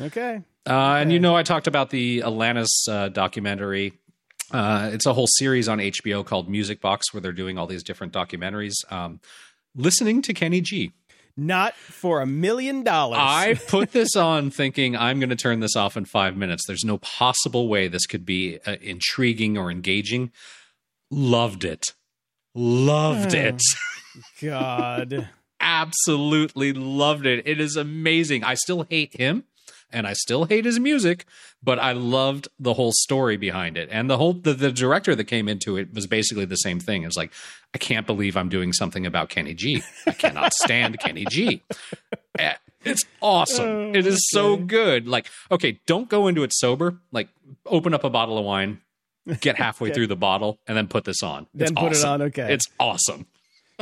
[0.00, 0.42] okay.
[0.66, 3.92] Uh, and you know, I talked about the Alanis uh, documentary.
[4.52, 7.82] Uh, it's a whole series on HBO called Music Box where they're doing all these
[7.82, 8.74] different documentaries.
[8.90, 9.20] Um,
[9.74, 10.92] listening to Kenny G.
[11.36, 13.18] Not for a million dollars.
[13.20, 16.64] I put this on thinking I'm going to turn this off in five minutes.
[16.66, 20.32] There's no possible way this could be uh, intriguing or engaging.
[21.10, 21.94] Loved it.
[22.54, 23.62] Loved it.
[24.42, 25.28] God.
[25.60, 27.46] Absolutely loved it.
[27.46, 28.44] It is amazing.
[28.44, 29.44] I still hate him
[29.92, 31.26] and I still hate his music,
[31.62, 33.88] but I loved the whole story behind it.
[33.92, 37.02] And the whole the, the director that came into it was basically the same thing.
[37.02, 37.32] It was like,
[37.74, 39.82] I can't believe I'm doing something about Kenny G.
[40.06, 41.62] I cannot stand Kenny G.
[42.38, 43.94] Eh, It's awesome.
[43.94, 45.06] it is so good.
[45.06, 46.98] Like, okay, don't go into it sober.
[47.12, 47.28] Like,
[47.66, 48.80] open up a bottle of wine,
[49.40, 51.46] get halfway through the bottle, and then put this on.
[51.54, 52.52] It's Then put it on, okay.
[52.54, 53.26] It's awesome.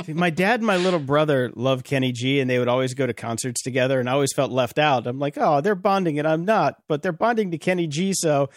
[0.09, 3.15] My dad and my little brother love Kenny G, and they would always go to
[3.15, 5.07] concerts together, and I always felt left out.
[5.07, 8.51] I'm like, oh, they're bonding, and I'm not, but they're bonding to Kenny G, so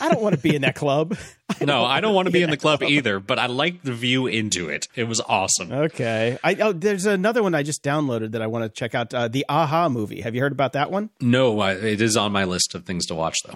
[0.00, 1.16] I don't want to be in that club.
[1.60, 4.26] No, I don't want to be in the club either, but I like the view
[4.26, 4.88] into it.
[4.94, 5.72] It was awesome.
[5.72, 6.38] Okay.
[6.42, 9.12] I oh, there's another one I just downloaded that I want to check out.
[9.14, 10.20] Uh, the a-ha movie.
[10.20, 11.10] Have you heard about that one?
[11.20, 13.54] No, I, it is on my list of things to watch, though.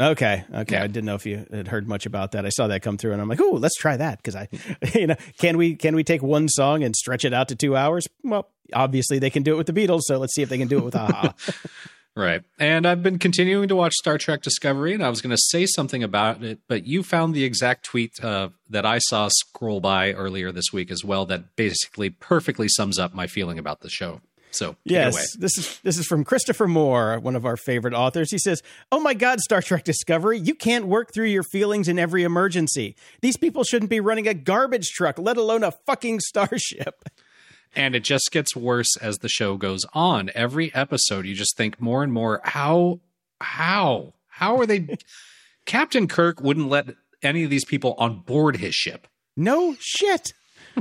[0.00, 0.44] Okay.
[0.54, 0.76] Okay.
[0.76, 0.84] Yeah.
[0.84, 2.46] I didn't know if you had heard much about that.
[2.46, 4.48] I saw that come through, and I'm like, oh, let's try that because I,
[4.94, 7.76] you know, can we can we take one song and stretch it out to two
[7.76, 8.06] hours?
[8.22, 10.68] Well, obviously they can do it with the Beatles, so let's see if they can
[10.68, 11.34] do it with a-ha.
[12.16, 12.42] Right.
[12.58, 15.66] And I've been continuing to watch Star Trek Discovery, and I was going to say
[15.66, 20.12] something about it, but you found the exact tweet uh, that I saw scroll by
[20.14, 24.20] earlier this week as well that basically perfectly sums up my feeling about the show.
[24.50, 24.76] So.
[24.84, 28.30] Yes, this is this is from Christopher Moore, one of our favorite authors.
[28.30, 31.98] He says, "Oh my God, Star Trek Discovery, you can't work through your feelings in
[31.98, 32.96] every emergency.
[33.20, 37.04] These people shouldn't be running a garbage truck, let alone a fucking starship."
[37.74, 40.30] And it just gets worse as the show goes on.
[40.34, 43.00] Every episode, you just think more and more, how,
[43.40, 44.96] how, how are they?
[45.66, 49.06] Captain Kirk wouldn't let any of these people on board his ship.
[49.36, 50.32] No shit.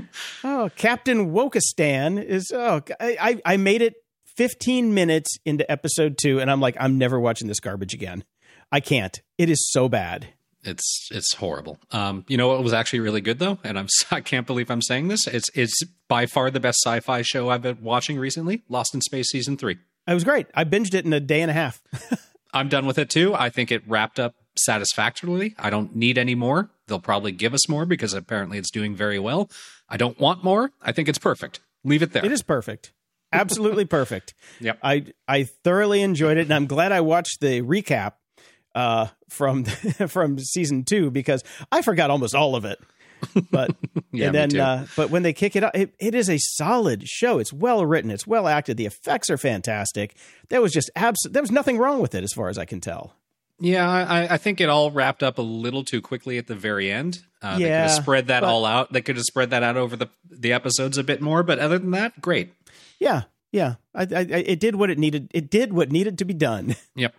[0.43, 2.51] oh, Captain Wokistan is.
[2.53, 3.95] Oh, I I- made it
[4.36, 8.23] 15 minutes into episode two, and I'm like, I'm never watching this garbage again.
[8.71, 9.19] I can't.
[9.38, 10.27] It is so bad.
[10.63, 11.77] It's it's horrible.
[11.91, 14.81] Um, you know what was actually really good though, and I'm I can't believe I'm
[14.81, 15.25] saying this.
[15.27, 18.63] It's it's by far the best sci-fi show I've been watching recently.
[18.67, 19.77] Lost in Space season three.
[20.07, 20.47] It was great.
[20.53, 21.81] I binged it in a day and a half.
[22.53, 23.33] I'm done with it too.
[23.36, 25.55] I think it wrapped up satisfactorily.
[25.60, 26.69] I don't need any more.
[26.88, 29.49] They'll probably give us more because apparently it's doing very well.
[29.89, 30.71] I don't want more.
[30.82, 31.60] I think it's perfect.
[31.84, 32.26] Leave it there.
[32.26, 32.91] It is perfect.
[33.32, 34.34] Absolutely perfect.
[34.60, 34.80] Yep.
[34.84, 38.13] I I thoroughly enjoyed it, and I'm glad I watched the recap
[38.76, 39.63] uh, from
[40.08, 42.80] from season two because I forgot almost all of it.
[43.52, 43.76] But
[44.12, 47.08] Yeah, and then uh, but when they kick it up, it, it is a solid
[47.08, 47.39] show.
[47.39, 48.12] It's well written.
[48.12, 48.78] It's well acted.
[48.78, 50.15] The effects are fantastic.
[50.50, 52.80] There was just abs- There was nothing wrong with it as far as I can
[52.80, 53.13] tell.
[53.60, 56.91] Yeah, I, I think it all wrapped up a little too quickly at the very
[56.91, 57.24] end.
[57.41, 58.93] Uh, they could Yeah, have spread that but- all out.
[58.93, 61.42] They could have spread that out over the the episodes a bit more.
[61.44, 62.54] But other than that, great.
[63.00, 63.75] Yeah, yeah.
[63.96, 65.29] I, I, I, it did what it needed.
[65.34, 66.75] It did what needed to be done.
[66.96, 67.13] Yep.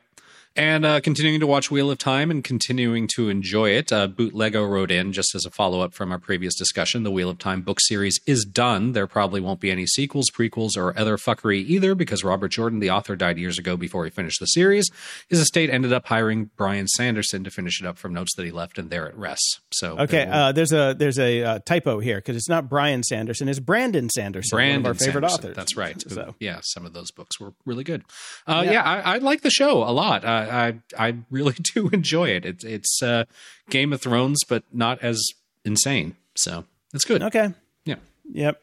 [0.56, 4.68] And uh, continuing to watch Wheel of Time and continuing to enjoy it, uh, Bootlego
[4.68, 7.04] wrote in just as a follow up from our previous discussion.
[7.04, 8.90] The Wheel of Time book series is done.
[8.90, 12.90] There probably won't be any sequels, prequels, or other fuckery either because Robert Jordan, the
[12.90, 14.90] author, died years ago before he finished the series.
[15.28, 18.50] His estate ended up hiring Brian Sanderson to finish it up from notes that he
[18.50, 19.60] left, and there it rests.
[19.70, 23.04] So Okay, there uh, there's a there's a uh, typo here because it's not Brian
[23.04, 25.44] Sanderson, it's Brandon Sanderson, Brandon one of our favorite Sanderson.
[25.50, 25.56] authors.
[25.56, 26.02] That's right.
[26.10, 28.02] So yeah, some of those books were really good.
[28.44, 28.72] Uh, Yeah.
[28.72, 30.24] yeah, I, I like the show a lot.
[30.38, 32.44] I I, I really do enjoy it.
[32.44, 33.24] It's it's uh,
[33.70, 35.20] Game of Thrones, but not as
[35.64, 36.16] insane.
[36.36, 36.64] So
[36.94, 37.22] it's good.
[37.22, 37.52] okay,
[37.84, 37.96] Yeah.
[38.30, 38.60] yep.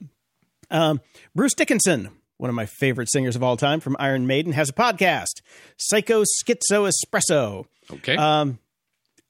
[0.72, 1.02] Um,
[1.36, 4.74] Bruce Dickinson, one of my favorite singers of all time from Iron Maiden, has a
[4.74, 5.42] podcast,
[5.78, 7.66] Psycho Schizo Espresso.
[7.92, 8.16] Okay.
[8.16, 8.58] Um,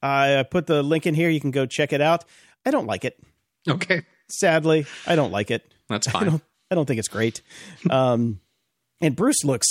[0.02, 1.30] I put the link in here.
[1.30, 2.24] You can go check it out.
[2.66, 3.20] I don't like it.
[3.68, 4.04] okay.
[4.30, 5.64] Sadly, I don't like it.
[5.90, 6.26] That's I fine.
[6.26, 7.42] don't, I don't think it's great.
[7.90, 8.40] Um,
[9.02, 9.68] and Bruce looks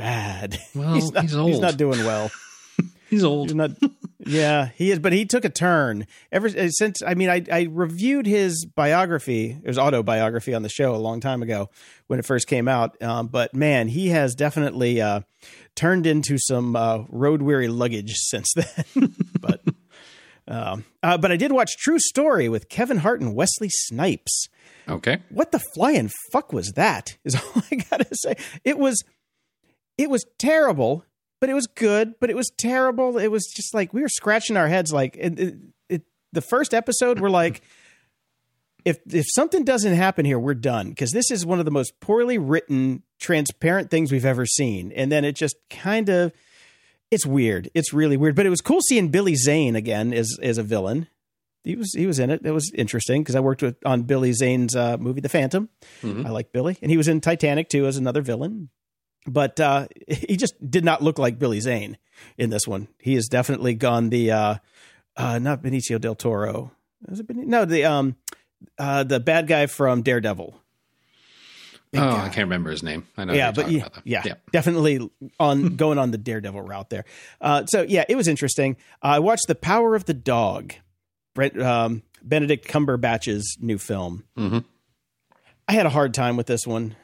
[0.00, 0.58] bad.
[0.74, 1.60] Well, he's, not, he's old.
[1.62, 2.30] not doing well.
[2.76, 3.54] He's He's old.
[3.54, 3.72] not.
[4.20, 7.02] Yeah, he is, but he took a turn ever uh, since.
[7.02, 11.42] I mean, I, I reviewed his biography, his autobiography on the show a long time
[11.42, 11.70] ago
[12.06, 13.00] when it first came out.
[13.02, 15.22] Um, but man, he has definitely uh,
[15.74, 18.52] turned into some uh, road weary luggage since
[18.94, 19.14] then.
[19.40, 19.60] but
[20.46, 24.48] um, uh, but I did watch True Story with Kevin Hart and Wesley Snipes
[24.88, 25.18] Okay.
[25.30, 27.16] what the flying fuck was that?
[27.24, 28.36] Is all I gotta say.
[28.64, 29.02] It was,
[30.00, 31.04] it was terrible,
[31.40, 32.14] but it was good.
[32.20, 33.18] But it was terrible.
[33.18, 34.92] It was just like we were scratching our heads.
[34.92, 35.54] Like it, it,
[35.88, 37.62] it, the first episode, we're like,
[38.84, 42.00] if if something doesn't happen here, we're done because this is one of the most
[42.00, 44.92] poorly written, transparent things we've ever seen.
[44.92, 46.32] And then it just kind of,
[47.10, 47.70] it's weird.
[47.74, 48.36] It's really weird.
[48.36, 51.08] But it was cool seeing Billy Zane again as as a villain
[51.64, 52.40] he was he was in it.
[52.44, 55.68] It was interesting because I worked with on Billy Zane's uh, movie The Phantom.
[56.02, 56.24] Mhm.
[56.24, 58.70] I like Billy, and he was in Titanic too as another villain.
[59.26, 61.98] But uh, he just did not look like Billy Zane
[62.38, 62.88] in this one.
[62.98, 64.54] He has definitely gone the uh,
[65.16, 66.72] uh, not Benicio del Toro.
[67.06, 67.44] Benicio?
[67.44, 68.16] No, the um
[68.78, 70.54] uh, the bad guy from Daredevil.
[71.92, 72.26] Big oh, guy.
[72.26, 73.06] I can't remember his name.
[73.16, 73.32] I know.
[73.32, 74.34] yeah, but yeah, yeah, yeah.
[74.52, 75.10] definitely
[75.40, 77.04] on going on the Daredevil route there.
[77.40, 78.76] Uh, so yeah, it was interesting.
[79.02, 80.74] Uh, I watched The Power of the Dog,
[81.34, 84.24] Brent, um, Benedict Cumberbatch's new film.
[84.38, 84.64] Mhm.
[85.66, 86.96] I had a hard time with this one,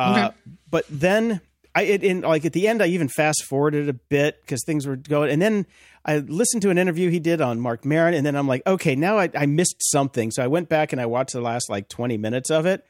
[0.00, 0.36] uh, Okay.
[0.70, 1.40] but then
[1.74, 4.86] I it, in like at the end I even fast forwarded a bit because things
[4.86, 5.66] were going, and then
[6.04, 8.96] I listened to an interview he did on Marc Maron, and then I'm like, okay,
[8.96, 11.88] now I, I missed something, so I went back and I watched the last like
[11.88, 12.84] 20 minutes of it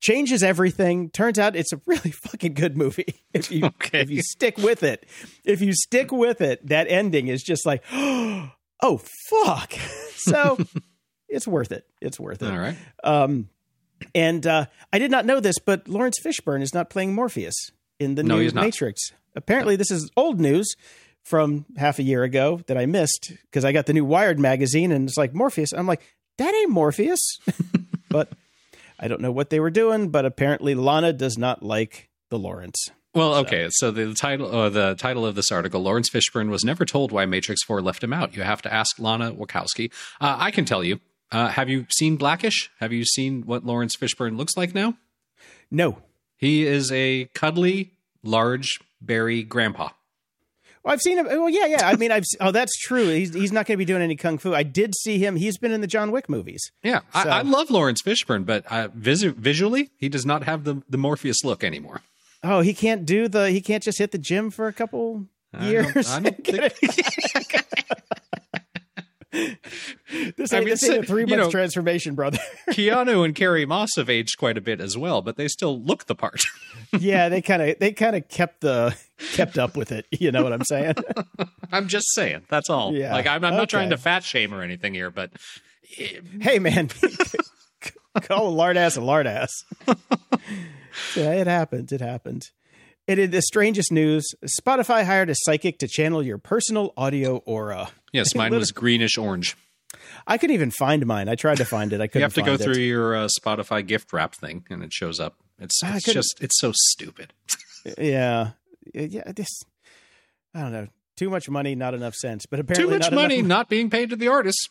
[0.00, 1.08] changes everything.
[1.08, 3.14] Turns out it's a really fucking good movie.
[3.34, 4.00] If you Okay.
[4.02, 5.06] if you stick with it,
[5.44, 9.72] if you stick with it, that ending is just like, oh fuck.
[10.16, 10.58] So
[11.28, 11.84] it's worth it.
[12.00, 12.50] It's worth it.
[12.50, 12.76] All right.
[13.02, 13.48] Um,
[14.14, 17.54] and uh, I did not know this, but Laurence Fishburne is not playing Morpheus
[17.98, 18.50] in the No, new.
[18.52, 19.12] Matrix.
[19.36, 20.74] Apparently, this is old news
[21.22, 24.92] from half a year ago that I missed because I got the new Wired magazine
[24.92, 25.72] and it's like Morpheus.
[25.72, 26.02] I'm like,
[26.38, 27.38] that ain't Morpheus.
[28.08, 28.30] but
[28.98, 32.90] I don't know what they were doing, but apparently Lana does not like the Laurence.
[33.14, 33.68] Well, okay.
[33.70, 37.26] So the title, uh, the title of this article, Laurence Fishburne was never told why
[37.26, 38.36] Matrix Four left him out.
[38.36, 39.92] You have to ask Lana Wachowski.
[40.20, 40.98] Uh, I can tell you.
[41.34, 42.70] Uh, have you seen Blackish?
[42.78, 44.94] Have you seen what Laurence Fishburne looks like now?
[45.70, 45.98] No.
[46.36, 47.90] He is a cuddly,
[48.22, 49.88] large, berry grandpa.
[50.84, 51.26] Well, I've seen him.
[51.26, 51.88] Well, yeah, yeah.
[51.88, 52.24] I mean, I've.
[52.40, 53.08] Oh, that's true.
[53.08, 54.54] He's he's not going to be doing any kung fu.
[54.54, 55.34] I did see him.
[55.36, 56.70] He's been in the John Wick movies.
[56.82, 60.64] Yeah, So- I, I love Laurence Fishburne, but uh, visu- visually, he does not have
[60.64, 62.02] the, the Morpheus look anymore.
[62.42, 63.50] Oh, he can't do the.
[63.50, 65.94] He can't just hit the gym for a couple I years.
[65.94, 67.64] don't- I don't think-
[70.36, 72.38] this I ain't, mean, this ain't a three month know- transformation, brother.
[72.70, 76.06] Keanu and Carrie Moss have aged quite a bit as well, but they still look
[76.06, 76.42] the part.
[76.98, 78.96] yeah, they kind of they kind of kept the
[79.32, 80.06] kept up with it.
[80.10, 80.94] You know what I'm saying?
[81.72, 82.42] I'm just saying.
[82.48, 82.94] That's all.
[82.94, 85.30] Yeah, Like I'm, I'm not trying to fat shame or anything here, but
[85.82, 86.88] hey, man,
[88.22, 89.52] call a lard ass a lard ass.
[91.16, 91.92] yeah, it happened.
[91.92, 92.42] It happened.
[93.06, 94.24] It is the strangest news.
[94.60, 97.88] Spotify hired a psychic to channel your personal audio aura.
[98.12, 99.56] yes, mine was greenish orange.
[100.26, 101.28] I couldn't even find mine.
[101.28, 102.00] I tried to find it.
[102.00, 102.20] I couldn't.
[102.20, 102.60] You have to go it.
[102.60, 105.36] through your uh, Spotify gift wrap thing, and it shows up.
[105.58, 107.32] It's, it's just it's so stupid.
[107.98, 108.52] Yeah,
[108.94, 109.30] yeah.
[109.36, 109.48] This,
[110.54, 110.86] I don't know.
[111.18, 112.46] Too much money, not enough sense.
[112.46, 114.68] But apparently, Too much not money enough, not being paid to the artists.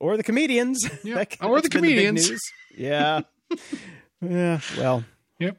[0.00, 2.30] or the comedians, Yeah, or the that's been big comedians.
[2.30, 2.40] news.
[2.76, 3.20] yeah,
[4.22, 4.60] yeah.
[4.78, 5.04] Well,
[5.38, 5.58] Yep.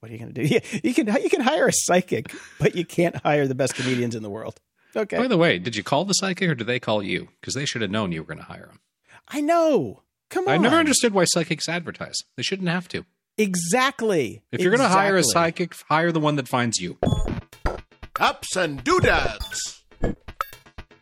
[0.00, 0.46] what are you going to do?
[0.54, 2.30] Yeah, you can you can hire a psychic,
[2.60, 4.60] but you can't hire the best comedians in the world.
[4.96, 5.16] Okay.
[5.18, 7.28] By the way, did you call the psychic or did they call you?
[7.40, 8.80] Because they should have known you were going to hire him.
[9.28, 10.02] I know.
[10.30, 10.54] Come on.
[10.54, 12.16] I never understood why psychics advertise.
[12.36, 13.04] They shouldn't have to.
[13.36, 14.42] Exactly.
[14.52, 16.98] If you're going to hire a psychic, hire the one that finds you.
[18.18, 19.82] Ups and doodads.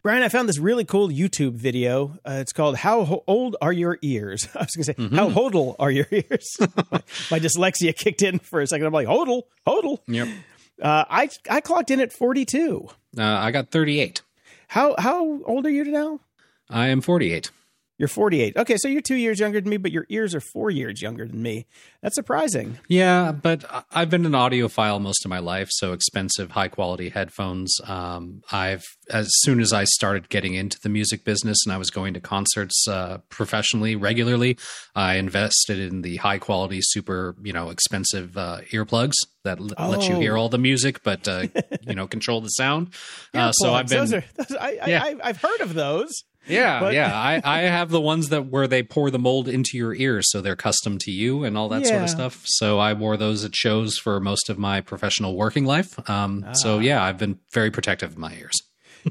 [0.02, 2.18] Brian, I found this really cool YouTube video.
[2.24, 5.16] Uh, it's called "How Ho- Old Are Your Ears?" I was going to say, Mm-hmm.
[5.16, 8.86] "How hodl are your ears?" my, my dyslexia kicked in for a second.
[8.86, 10.28] I'm like, "Hodl, hodl." Yep.
[10.80, 12.88] Uh, I I clocked in at 42.
[13.16, 14.22] Uh, I got 38.
[14.68, 16.20] How how old are you now?
[16.68, 17.50] I am 48.
[17.98, 18.58] You're 48.
[18.58, 21.26] Okay, so you're two years younger than me, but your ears are four years younger
[21.26, 21.64] than me.
[22.02, 22.78] That's surprising.
[22.88, 27.74] Yeah, but I've been an audiophile most of my life, so expensive, high quality headphones.
[27.84, 31.90] Um, I've as soon as I started getting into the music business and I was
[31.90, 34.58] going to concerts uh, professionally regularly,
[34.94, 40.06] I invested in the high quality, super you know expensive uh, earplugs that l- let
[40.08, 40.20] you Oh.
[40.20, 41.46] hear all the music, but uh,
[41.86, 42.92] you know control the sound.
[43.32, 45.02] Uh, so I've been Those are, those, I, Yeah.
[45.02, 46.12] I, I, I've heard of those.
[46.48, 47.12] Yeah, But- yeah.
[47.14, 50.40] I, I have the ones that where they pour the mold into your ears, so
[50.40, 52.42] they're custom to you and all that sort of stuff.
[52.46, 55.98] So I wore those at shows for most of my professional working life.
[56.08, 56.52] Um, Ah.
[56.52, 58.54] So yeah, I've been very protective of my ears.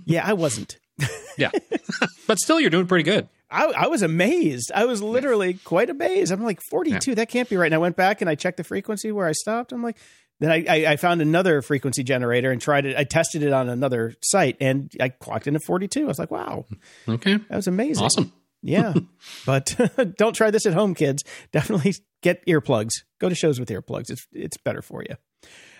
[0.06, 0.78] Yeah, I wasn't.
[1.38, 1.52] Yeah,
[2.28, 3.28] but still, you're doing pretty good.
[3.52, 4.72] I, I was amazed.
[4.74, 6.32] I was literally quite amazed.
[6.32, 7.16] I'm like 42.
[7.16, 7.66] That can't be right.
[7.66, 9.74] And I went back and I checked the frequency where I stopped.
[9.74, 9.98] I'm like,
[10.40, 12.98] then I, I, I found another frequency generator and tried it.
[12.98, 16.02] I tested it on another site and I clocked into 42.
[16.02, 16.66] I was like, wow,
[17.08, 18.04] Okay, that was amazing.
[18.04, 18.34] awesome.
[18.62, 18.94] Yeah,
[19.46, 19.76] but
[20.18, 21.24] don't try this at home, kids.
[21.52, 22.92] Definitely get earplugs.
[23.20, 24.10] Go to shows with earplugs.
[24.10, 25.16] It's it's better for you.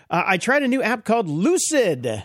[0.08, 2.22] Uh, I tried a new app called Lucid.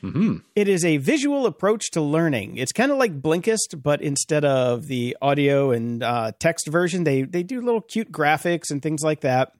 [0.00, 2.58] hmm It is a visual approach to learning.
[2.58, 7.22] It's kind of like Blinkist, but instead of the audio and uh, text version, they
[7.22, 9.50] they do little cute graphics and things like that.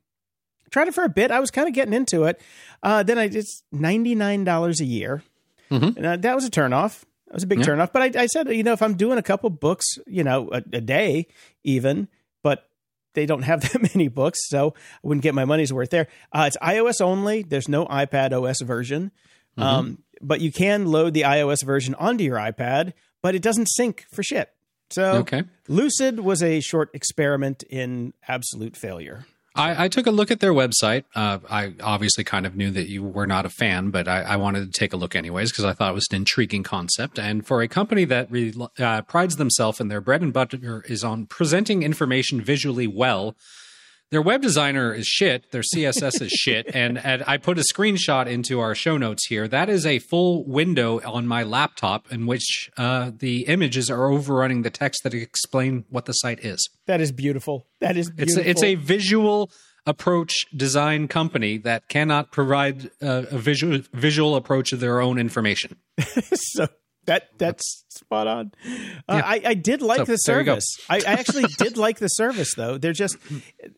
[0.75, 1.31] Tried it for a bit.
[1.31, 2.41] I was kind of getting into it.
[2.83, 5.23] Uh, then I just ninety nine dollars a year,
[5.71, 5.97] Mhm.
[5.97, 7.03] and uh, that was a turnoff.
[7.29, 7.67] That was a big Yeah.
[7.67, 7.93] turnoff.
[7.93, 10.57] But I, I said, you know, if I'm doing a couple books, you know, a,
[10.73, 11.29] a day
[11.63, 12.09] even,
[12.43, 12.69] but
[13.13, 16.09] they don't have that many books, so I wouldn't get my money's worth there.
[16.33, 17.45] Uh, it's iOS only.
[17.45, 19.13] There's no iPad OS version.
[19.57, 24.07] Um, but you can load the iOS version onto your iPad, but it doesn't sync
[24.13, 24.51] for shit.
[24.91, 25.45] So Okay.
[25.69, 29.25] Lucid was a short experiment in absolute failure.
[29.57, 31.05] I, I took a look at their website.
[31.15, 34.37] Uh, I obviously kind of knew that you were not a fan, but I, I
[34.37, 37.19] wanted to take a look anyways because I thought it was an intriguing concept.
[37.19, 41.05] And for a company that really uh, prides themselves in their bread and butter is
[41.05, 43.37] on presenting information visually well,
[44.11, 45.51] their web designer is shit.
[45.51, 46.67] Their CSS is shit.
[46.75, 49.47] And, and I put a screenshot into our show notes here.
[49.47, 54.63] That is a full window on my laptop in which uh, the images are overrunning
[54.63, 56.69] the text that explain what the site is.
[56.87, 57.67] That is beautiful.
[57.81, 59.51] That is It's a, it's a visual
[59.87, 65.77] approach design company that cannot provide uh, a visual visual approach of their own information.
[66.35, 66.67] so
[67.07, 68.53] that that's spot on.
[68.67, 68.69] Uh,
[69.17, 69.23] Yeah.
[69.25, 70.53] I, I did like So, the there you go.
[70.55, 70.77] service.
[70.89, 72.79] I, I actually did like the service though.
[72.79, 73.17] They're just,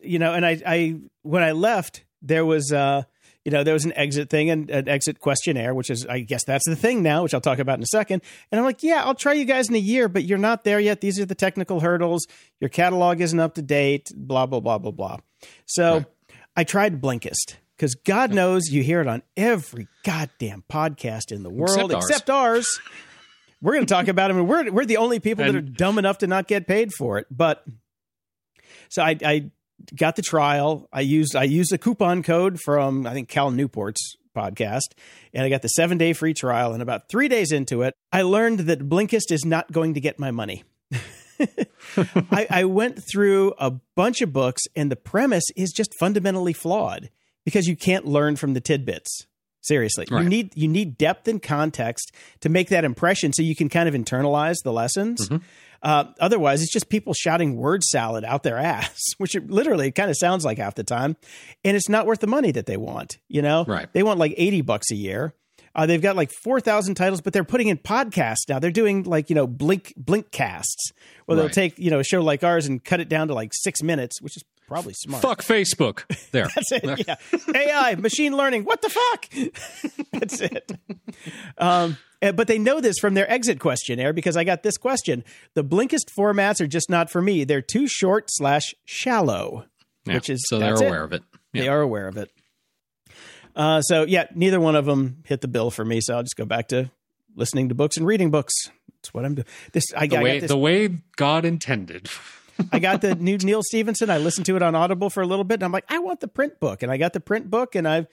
[0.01, 3.03] you know, and I, I when I left, there was, uh,
[3.45, 6.43] you know, there was an exit thing and an exit questionnaire, which is, I guess
[6.43, 8.21] that's the thing now, which I'll talk about in a second.
[8.51, 10.79] And I'm like, yeah, I'll try you guys in a year, but you're not there
[10.81, 10.99] yet.
[10.99, 12.27] These are the technical hurdles.
[12.59, 14.11] Your catalog isn't up to date.
[14.15, 15.17] Blah blah blah blah blah.
[15.65, 16.05] So Right.
[16.57, 21.49] I tried Blinkist because God knows you hear it on every goddamn podcast in the
[21.51, 22.09] world Except ours.
[22.09, 22.79] except ours.
[23.61, 25.97] We're going to talk about them, and we're we're the only people that are dumb
[25.97, 27.27] enough to not get paid for it.
[27.31, 27.65] But
[28.89, 29.51] so I, I
[29.95, 30.87] got the trial.
[30.91, 34.93] I used I used a coupon code from I think Cal Newport's podcast,
[35.33, 36.73] and I got the seven day free trial.
[36.73, 40.19] And about three days into it, I learned that Blinkist is not going to get
[40.19, 40.63] my money.
[42.31, 47.09] I, I went through a bunch of books, and the premise is just fundamentally flawed
[47.45, 49.26] because you can't learn from the tidbits.
[49.61, 53.69] Seriously, you need you need depth and context to make that impression, so you can
[53.69, 55.27] kind of internalize the lessons.
[55.83, 60.09] Uh, otherwise, it's just people shouting word salad out their ass, which it literally kind
[60.09, 61.15] of sounds like half the time,
[61.63, 63.17] and it's not worth the money that they want.
[63.27, 63.91] You know, Right.
[63.93, 65.33] They want like eighty bucks a year.
[65.75, 68.57] Uh, they've got like four thousand titles, but they're putting in podcasts now.
[68.57, 70.91] They're doing like you know blink blink casts,
[71.25, 73.51] where they'll take you know a show like ours and cut it down to like
[73.53, 75.21] six minutes, which is probably smart.
[75.23, 76.03] Fuck Facebook.
[76.31, 76.47] There.
[76.55, 77.07] That's it.
[77.07, 77.15] Yeah.
[77.55, 78.63] AI, machine learning.
[78.65, 79.29] What the fuck?
[80.11, 80.71] That's it.
[81.57, 85.23] Um, eh, but they know this from their exit questionnaire because I got this question.
[85.53, 87.43] The Blinkist formats are just not for me.
[87.43, 89.65] They're too short slash shallow,
[90.05, 90.15] Yeah.
[90.15, 90.87] which is so they're that's it.
[90.87, 91.23] aware of it.
[91.53, 92.29] They are aware of it.
[93.55, 95.99] Uh, so yeah, neither one of them hit the bill for me.
[96.01, 96.91] So I'll just go back to
[97.35, 98.53] listening to books and reading books.
[98.91, 99.47] That's what I'm doing.
[99.71, 100.51] This I, The I way got this.
[100.51, 102.09] the way God intended.
[102.71, 104.09] I got the new Neal Stephenson.
[104.09, 106.19] I listened to it on Audible for a little bit, and I'm like, I want
[106.19, 108.07] the print book, and I got the print book, and I've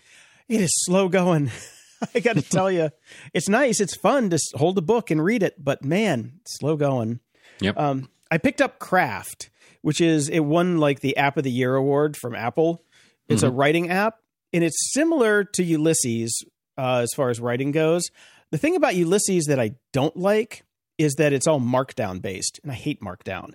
[0.48, 1.50] it is slow going.
[2.14, 2.90] I got to tell you,
[3.32, 3.80] it's nice.
[3.80, 7.20] It's fun to hold a book and read it, but man, slow going.
[7.60, 7.78] Yep.
[7.78, 9.50] Um, I picked up Craft,
[9.82, 12.82] which is it won like the App of the Year award from Apple.
[13.28, 13.52] It's mm-hmm.
[13.52, 14.18] a writing app,
[14.52, 16.44] and it's similar to Ulysses
[16.76, 18.10] uh, as far as writing goes.
[18.50, 20.64] The thing about Ulysses that I don't like
[20.98, 23.54] is that it's all Markdown based, and I hate Markdown.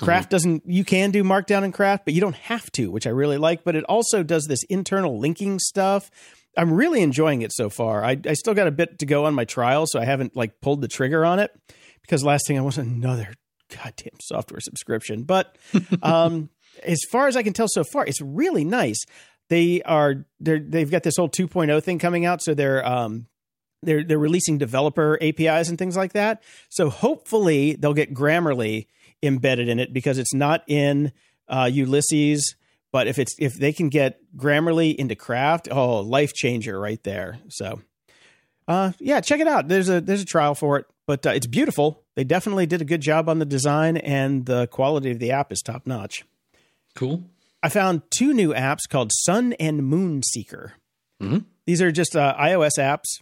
[0.00, 0.34] Craft mm-hmm.
[0.34, 0.62] doesn't.
[0.66, 3.64] You can do Markdown in Craft, but you don't have to, which I really like.
[3.64, 6.10] But it also does this internal linking stuff.
[6.56, 8.04] I'm really enjoying it so far.
[8.04, 10.60] I, I still got a bit to go on my trial, so I haven't like
[10.60, 11.52] pulled the trigger on it
[12.02, 13.34] because last thing I want another
[13.68, 15.22] goddamn software subscription.
[15.22, 15.56] But
[16.02, 16.50] um,
[16.82, 18.98] as far as I can tell so far, it's really nice.
[19.48, 23.26] They are they they've got this whole 2.0 thing coming out, so they're um,
[23.82, 26.42] they're they're releasing developer APIs and things like that.
[26.68, 28.86] So hopefully they'll get Grammarly
[29.22, 31.12] embedded in it because it's not in
[31.48, 32.56] uh, Ulysses.
[32.92, 37.38] But if it's if they can get Grammarly into Craft, oh, life changer right there.
[37.48, 37.80] So,
[38.66, 39.68] uh, yeah, check it out.
[39.68, 42.02] There's a there's a trial for it, but uh, it's beautiful.
[42.16, 45.52] They definitely did a good job on the design, and the quality of the app
[45.52, 46.24] is top notch.
[46.96, 47.22] Cool.
[47.62, 50.72] I found two new apps called Sun and Moon Seeker.
[51.22, 51.38] Mm-hmm.
[51.66, 53.20] These are just uh, iOS apps,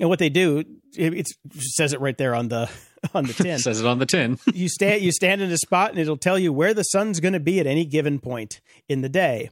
[0.00, 0.64] and what they do,
[0.96, 2.68] it, it says it right there on the
[3.14, 3.58] on the tin.
[3.58, 4.38] Says it on the tin.
[4.54, 7.32] you stand you stand in a spot and it'll tell you where the sun's going
[7.32, 9.50] to be at any given point in the day.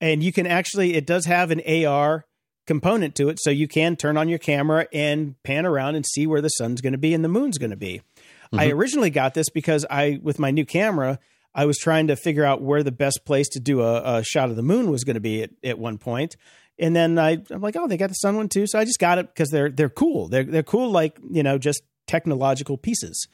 [0.00, 2.24] And you can actually it does have an AR
[2.66, 6.26] component to it so you can turn on your camera and pan around and see
[6.26, 8.02] where the sun's going to be and the moon's going to be.
[8.52, 8.60] Mm-hmm.
[8.60, 11.18] I originally got this because I with my new camera
[11.54, 14.50] I was trying to figure out where the best place to do a, a shot
[14.50, 15.98] of the moon was going to be at, at one.
[16.78, 18.66] And then I, I'm like, oh, they got the sun one too.
[18.68, 20.28] So I just got it because they're they're cool.
[20.28, 23.28] They're they're cool like you know just technological pieces.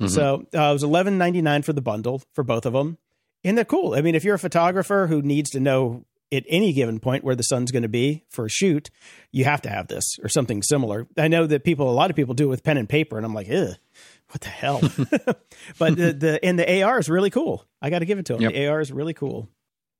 [0.00, 0.08] Mm-hmm.
[0.08, 2.98] So uh, it was eleven ninety nine for the bundle for both of them,
[3.44, 3.94] and they're cool.
[3.94, 7.36] I mean, if you're a photographer who needs to know at any given point where
[7.36, 8.90] the sun's going to be for a shoot,
[9.30, 11.06] you have to have this or something similar.
[11.16, 13.24] I know that people, a lot of people do it with pen and paper, and
[13.24, 13.76] I'm like, Ugh,
[14.30, 14.80] what the hell?
[15.78, 17.64] but the, the and the AR is really cool.
[17.80, 18.42] I got to give it to them.
[18.42, 18.52] Yep.
[18.52, 19.48] The AR is really cool.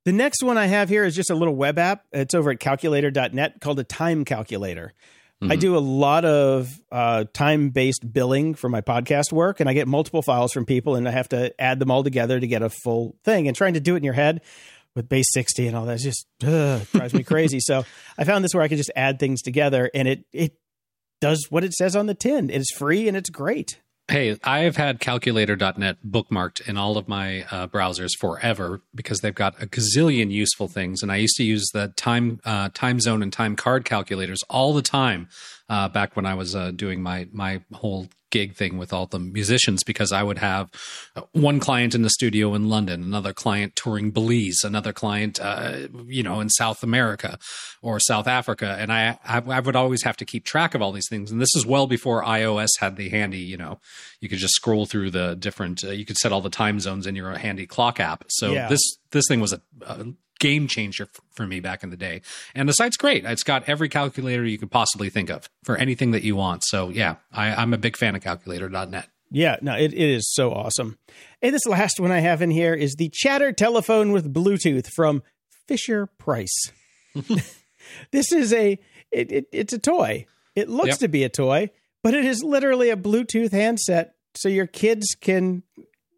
[0.05, 2.05] The next one I have here is just a little web app.
[2.13, 4.93] It's over at calculator.net called a time calculator.
[5.41, 5.51] Mm-hmm.
[5.51, 9.73] I do a lot of uh, time based billing for my podcast work, and I
[9.73, 12.63] get multiple files from people, and I have to add them all together to get
[12.63, 13.47] a full thing.
[13.47, 14.41] And trying to do it in your head
[14.95, 17.59] with base 60 and all that just ugh, drives me crazy.
[17.59, 17.85] so
[18.17, 20.57] I found this where I can just add things together, and it it
[21.21, 22.49] does what it says on the tin.
[22.49, 23.79] It's free and it's great.
[24.09, 29.35] Hey, I have had calculator.net bookmarked in all of my uh, browsers forever because they've
[29.35, 31.03] got a gazillion useful things.
[31.03, 34.73] And I used to use the time uh, time zone and time card calculators all
[34.73, 35.27] the time
[35.67, 39.19] uh, back when I was uh, doing my my whole gig thing with all the
[39.19, 40.69] musicians because I would have
[41.31, 46.23] one client in the studio in London, another client touring Belize, another client, uh, you
[46.23, 47.37] know, in South America
[47.81, 50.91] or South Africa, and I, I, I would always have to keep track of all
[50.91, 51.31] these things.
[51.31, 53.79] And this is well before iOS had the handy, you know,
[54.19, 57.07] you could just scroll through the different, uh, you could set all the time zones
[57.07, 58.25] in your handy clock app.
[58.27, 58.67] So yeah.
[58.67, 60.05] this this thing was a, a
[60.39, 62.21] game changer for me back in the day.
[62.55, 63.25] And the site's great.
[63.25, 66.63] It's got every calculator you could possibly think of for anything that you want.
[66.65, 69.09] So yeah, I, am a big fan of calculator.net.
[69.29, 70.97] Yeah, no, it, it is so awesome.
[71.41, 75.21] And this last one I have in here is the chatter telephone with Bluetooth from
[75.67, 76.71] Fisher Price.
[78.11, 78.79] this is a
[79.11, 80.25] it, it, it's a toy.
[80.55, 80.97] It looks yep.
[80.99, 81.69] to be a toy,
[82.03, 85.63] but it is literally a Bluetooth handset so your kids can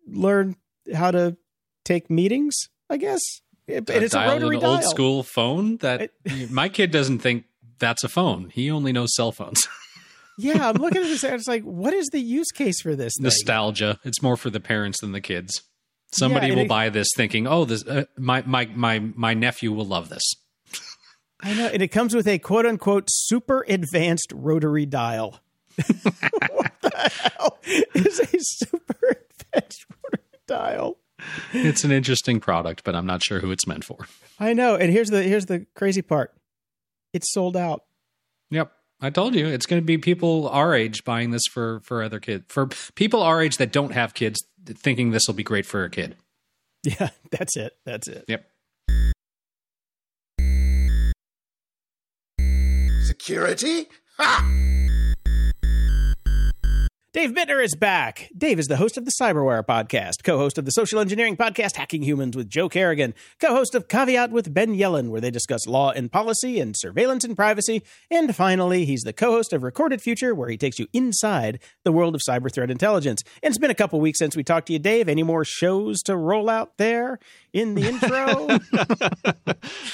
[0.07, 0.55] learn
[0.93, 1.37] how to
[1.83, 2.55] take meetings,
[2.89, 3.21] I guess
[3.69, 4.71] it, it's a rotary an dial.
[4.73, 7.45] old school phone that it, my kid doesn't think
[7.79, 8.49] that's a phone.
[8.49, 9.61] He only knows cell phones.
[10.37, 11.23] yeah, I'm looking at this.
[11.23, 13.13] It's like, what is the use case for this?
[13.17, 13.25] Thing?
[13.25, 13.99] Nostalgia.
[14.03, 15.61] It's more for the parents than the kids.
[16.11, 19.71] Somebody yeah, will it, buy this thinking, "Oh, this uh, my my my my nephew
[19.71, 20.23] will love this."
[21.41, 25.39] I know, and it comes with a quote unquote super advanced rotary dial.
[25.75, 27.59] what the hell
[27.93, 30.98] is a super advanced rotary dial?
[31.53, 34.07] It's an interesting product, but I'm not sure who it's meant for.
[34.39, 34.75] I know.
[34.75, 36.33] And here's the here's the crazy part.
[37.13, 37.83] It's sold out.
[38.51, 38.71] Yep.
[39.01, 42.19] I told you it's going to be people our age buying this for for other
[42.19, 42.45] kids.
[42.49, 45.89] For people our age that don't have kids thinking this will be great for a
[45.89, 46.15] kid.
[46.83, 47.73] Yeah, that's it.
[47.85, 48.25] That's it.
[48.27, 48.45] Yep.
[53.03, 53.87] Security?
[54.17, 54.45] Ha!
[57.11, 58.29] Dave Bittner is back.
[58.37, 61.75] Dave is the host of the Cyberwire podcast, co host of the social engineering podcast
[61.75, 65.65] Hacking Humans with Joe Carrigan, co host of Caveat with Ben Yelin, where they discuss
[65.65, 67.81] law and policy and surveillance and privacy.
[68.11, 71.91] And finally, he's the co host of Recorded Future, where he takes you inside the
[71.91, 73.23] world of cyber threat intelligence.
[73.41, 75.09] And it's been a couple weeks since we talked to you, Dave.
[75.09, 77.17] Any more shows to roll out there?
[77.53, 78.47] In the intro?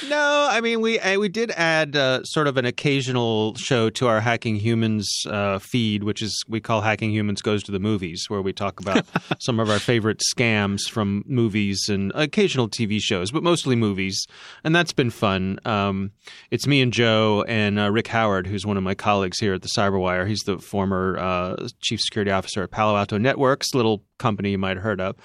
[0.09, 4.21] no, I mean we we did add uh, sort of an occasional show to our
[4.21, 8.41] Hacking Humans uh, feed, which is we call Hacking Humans Goes to the Movies, where
[8.41, 9.05] we talk about
[9.39, 14.25] some of our favorite scams from movies and occasional TV shows, but mostly movies,
[14.63, 15.59] and that's been fun.
[15.65, 16.11] Um,
[16.51, 19.61] it's me and Joe and uh, Rick Howard, who's one of my colleagues here at
[19.61, 20.27] the Cyberwire.
[20.27, 24.77] He's the former uh, chief security officer at Palo Alto Networks, little company you might
[24.77, 25.15] have heard of.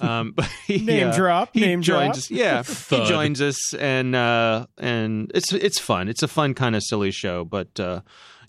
[0.00, 2.64] Um, but he, Name uh, drop, He name joins drop.
[2.64, 2.90] us.
[2.90, 6.08] Yeah, he joins us, and uh, and it's it's fun.
[6.08, 8.00] It's a fun kind of silly show, but uh,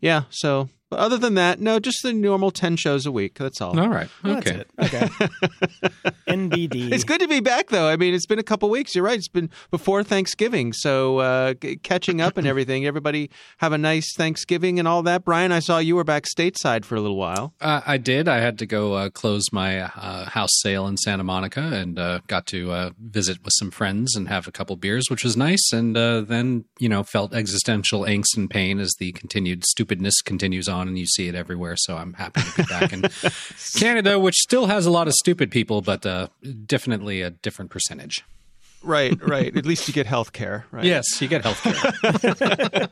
[0.01, 0.23] yeah.
[0.29, 3.35] So, but other than that, no, just the normal ten shows a week.
[3.35, 3.79] That's all.
[3.79, 4.09] All right.
[4.23, 4.59] That's Okay.
[4.59, 4.69] it.
[4.79, 5.09] Okay.
[6.27, 6.91] NBD.
[6.91, 7.87] It's good to be back, though.
[7.87, 8.95] I mean, it's been a couple weeks.
[8.95, 9.17] You're right.
[9.17, 12.85] It's been before Thanksgiving, so uh, g- catching up and everything.
[12.85, 15.25] Everybody have a nice Thanksgiving and all that.
[15.25, 17.53] Brian, I saw you were back stateside for a little while.
[17.59, 18.27] Uh, I did.
[18.27, 22.19] I had to go uh, close my uh, house sale in Santa Monica and uh,
[22.27, 25.71] got to uh, visit with some friends and have a couple beers, which was nice.
[25.73, 30.67] And uh, then, you know, felt existential angst and pain as the continued stupidness continues
[30.69, 31.75] on and you see it everywhere.
[31.77, 33.03] So I'm happy to be back in
[33.75, 36.27] Canada, which still has a lot of stupid people, but uh,
[36.65, 38.23] definitely a different percentage.
[38.81, 39.53] Right, right.
[39.57, 40.85] At least you get health care, right?
[40.85, 42.87] Yes, you get health care.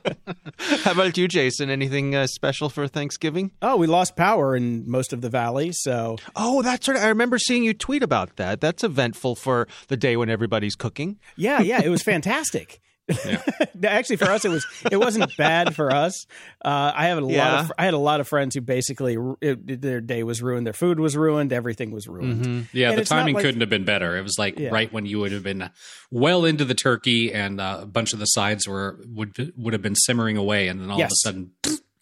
[0.84, 1.70] How about you, Jason?
[1.70, 3.52] Anything uh, special for Thanksgiving?
[3.62, 6.98] Oh, we lost power in most of the valley, so Oh, that's right.
[6.98, 8.60] I remember seeing you tweet about that.
[8.60, 11.20] That's eventful for the day when everybody's cooking.
[11.38, 12.82] yeah, yeah, it was fantastic.
[13.84, 16.26] Actually, for us, it was it wasn't bad for us.
[16.64, 19.82] Uh, I have a lot of I had a lot of friends who basically it,
[19.82, 22.68] their day was ruined, their food was ruined, everything was ruined.
[22.74, 24.18] Yeah, And the timing like- couldn't have been better.
[24.18, 24.70] It was like Yeah.
[24.70, 25.70] right when you would have been
[26.12, 29.82] well into the turkey, and uh, a bunch of the sides were would would have
[29.82, 31.12] been simmering away, and then all Yes.
[31.12, 31.52] of a sudden,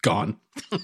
[0.02, 0.36] gone.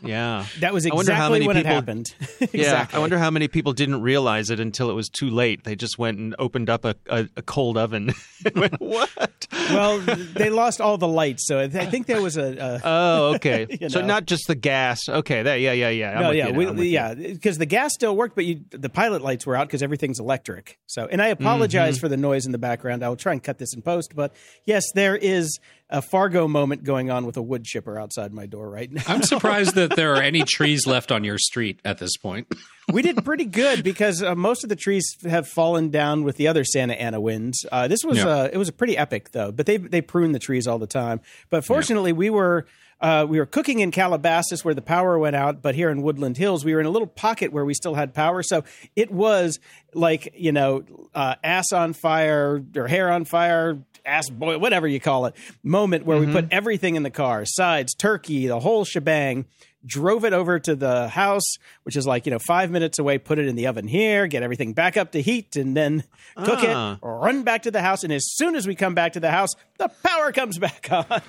[0.03, 0.47] Yeah.
[0.61, 2.15] That was I wonder how many when it people- happened.
[2.41, 2.97] Yeah, exactly.
[2.97, 5.65] I wonder how many people didn't realize it until it was too late.
[5.65, 8.13] They just went and opened up a, a, a cold oven.
[8.57, 9.47] Went, what?
[9.71, 12.57] well, they lost all the lights, so I th- I think there was a.
[12.57, 13.67] a Oh, okay.
[13.81, 14.07] You So know.
[14.09, 15.09] not just the gas.
[15.09, 16.17] Okay, that, yeah, yeah, yeah.
[16.17, 16.91] I'm no, yeah, you we, I'm with you.
[16.93, 20.19] yeah, because the gas still worked, but you, the pilot lights were out because everything's
[20.21, 20.79] electric.
[20.87, 22.01] So, and I apologize Mm-hmm.
[22.01, 23.05] for the noise in the background.
[23.05, 25.59] I will try and cut this in post, but yes, there is
[25.89, 29.03] a Fargo moment going on with a wood chipper outside my door right now.
[29.07, 32.47] I'm surprised that there are any trees left on your street at this point.
[32.93, 36.49] we did pretty good because uh, most of the trees have fallen down with the
[36.49, 37.65] other Santa Ana winds.
[37.71, 38.27] Uh, this was Yeah.
[38.29, 40.87] uh, it was a pretty epic though, but they they prune the trees all the
[40.87, 41.21] time.
[41.51, 42.67] But fortunately, we were.
[43.01, 46.37] Uh, we were cooking in Calabasas where the power went out, but here in Woodland
[46.37, 48.45] Hills, we were in a little pocket where we still had power.
[48.45, 48.63] So
[48.95, 49.59] it was
[49.93, 55.01] like, you know, uh, ass on fire or hair on fire, ass boy, whatever you
[55.01, 59.47] call it, moment where we put everything in the car sides, turkey, the whole shebang
[59.85, 63.41] drove it over to the house, which is like, you know, five minutes away, put
[63.41, 66.05] it in the oven here, get everything back up to heat, and then
[66.37, 66.93] cook Ah.
[66.95, 68.05] it, run back to the house.
[68.05, 69.49] And as soon as we come back to the house,
[69.79, 71.23] the power comes back on.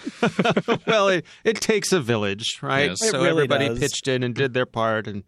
[0.87, 2.91] well, it, it takes a village, right?
[2.91, 2.99] Yes.
[3.09, 3.79] So really everybody does.
[3.79, 5.07] pitched in and did their part.
[5.07, 5.23] And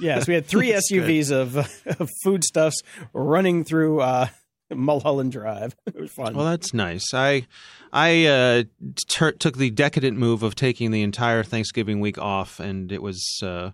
[0.00, 1.56] yes, we had three SUVs of,
[2.00, 2.80] of foodstuffs
[3.12, 4.28] running through uh,
[4.76, 5.76] Mulholland Drive.
[5.86, 6.34] It was fun.
[6.34, 7.14] well, that's nice.
[7.14, 7.46] I
[7.92, 8.62] I uh,
[9.08, 13.40] tur took the decadent move of taking the entire Thanksgiving week off, and it was
[13.42, 13.70] uh,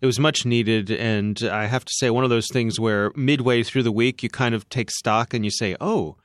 [0.00, 0.90] it was much needed.
[0.92, 4.28] And I have to say, one of those things where midway through the week you
[4.28, 6.16] kind of take stock and you say, "Oh."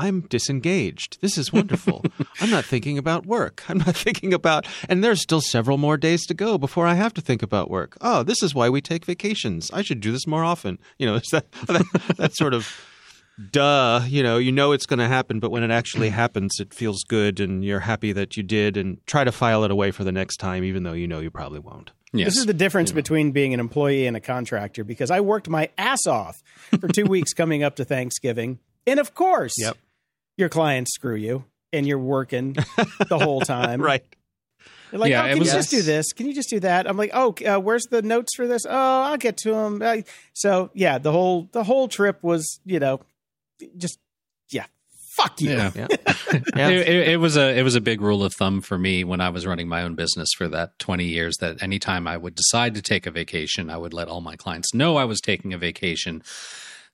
[0.00, 1.18] I'm disengaged.
[1.20, 2.04] This is wonderful.
[2.40, 3.64] I'm not thinking about work.
[3.68, 7.12] I'm not thinking about, and there's still several more days to go before I have
[7.14, 7.96] to think about work.
[8.00, 9.72] Oh, this is why we take vacations.
[9.72, 10.78] I should do this more often.
[10.98, 12.72] You know, that, that, that sort of
[13.52, 16.74] duh, you know, you know it's going to happen, but when it actually happens, it
[16.74, 20.04] feels good and you're happy that you did and try to file it away for
[20.04, 21.92] the next time, even though you know you probably won't.
[22.12, 22.28] Yes.
[22.28, 25.68] This is the difference between being an employee and a contractor because I worked my
[25.76, 26.42] ass off
[26.80, 28.58] for two weeks coming up to Thanksgiving.
[28.86, 29.76] And of course, Yep.
[30.38, 32.54] your clients screw you and you're working
[33.08, 33.80] the whole time.
[33.88, 34.02] Right.
[34.90, 36.12] They're like, Yeah, oh, can was- you just do this?
[36.14, 36.88] Can you just do that?
[36.88, 38.64] I'm like, oh, uh, where's the notes for this?
[38.64, 39.82] Oh, I'll get to them.
[39.82, 39.98] Uh,
[40.32, 43.00] so yeah, the whole the whole trip was, you know,
[43.76, 43.98] just
[44.50, 44.66] yeah,
[45.16, 45.50] fuck you.
[45.50, 45.70] Yeah.
[45.74, 45.86] Yeah.
[46.54, 46.68] Yeah.
[46.68, 49.20] It, it, it was a it was a big rule of thumb for me when
[49.20, 52.74] I was running my own business for that 20 years that anytime I would decide
[52.74, 55.58] to take a vacation, I would let all my clients know I was taking a
[55.58, 56.22] vacation.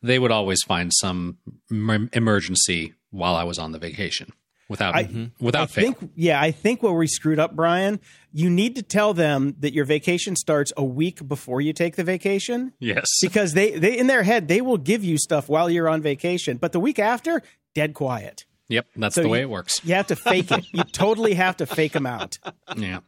[0.03, 1.39] They would always find some
[1.71, 4.33] em- emergency while I was on the vacation
[4.69, 5.93] without I- without I fail.
[5.93, 7.99] think, yeah, I think where we screwed up, Brian,
[8.37, 12.03] you need to tell them that your vacation starts a week before you take the
[12.05, 12.73] vacation.
[12.81, 13.07] yes.
[13.23, 16.57] because they, they in their head they will give you stuff while you're on vacation,
[16.59, 17.41] but the week after,
[17.75, 18.45] dead quiet.
[18.69, 19.81] Yep, that's So the way you- it works.
[19.85, 20.65] You have to fake it.
[20.73, 22.39] You totally have to fake them out.
[22.77, 23.01] Yeah.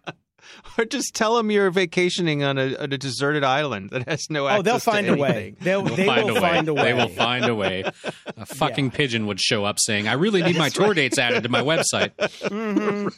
[0.79, 4.47] or just tell them you're vacationing on a, on a deserted island that has no
[4.47, 5.55] access Oh, they'll find to a way.
[5.61, 6.49] They'll, They'll they find will a way.
[6.49, 6.83] find a way.
[6.85, 7.85] They will find a way.
[8.39, 11.49] A fucking pigeon would show up saying, "I really need my tour dates added to
[11.49, 13.09] my website." Mm-hmm.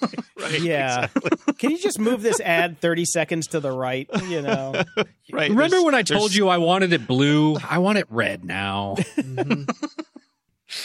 [0.43, 1.09] Right, Yeah.
[1.59, 4.09] Can you just move this ad 30 seconds to the right?
[4.29, 4.73] You know,
[5.33, 5.51] right.
[5.51, 7.57] Remember There's- when I told there's- you I wanted it blue?
[7.69, 8.95] I want it red now.
[9.17, 9.65] Mm-hmm.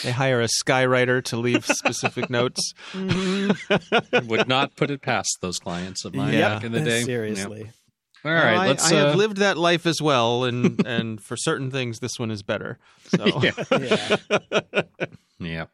[0.02, 2.72] They hire a skywriter to leave specific notes?
[2.94, 6.54] Would not put it past those clients of mine Yeah.
[6.54, 7.02] back in the day.
[7.02, 7.62] Seriously.
[7.64, 7.70] Yeah.
[8.26, 8.90] All right, Well, I, let's.
[8.90, 12.30] I have uh, lived that life as well, and and for certain things, this one
[12.30, 12.78] is better.
[13.08, 13.52] So yeah.
[13.70, 14.82] Yeah.
[15.38, 15.64] Yeah.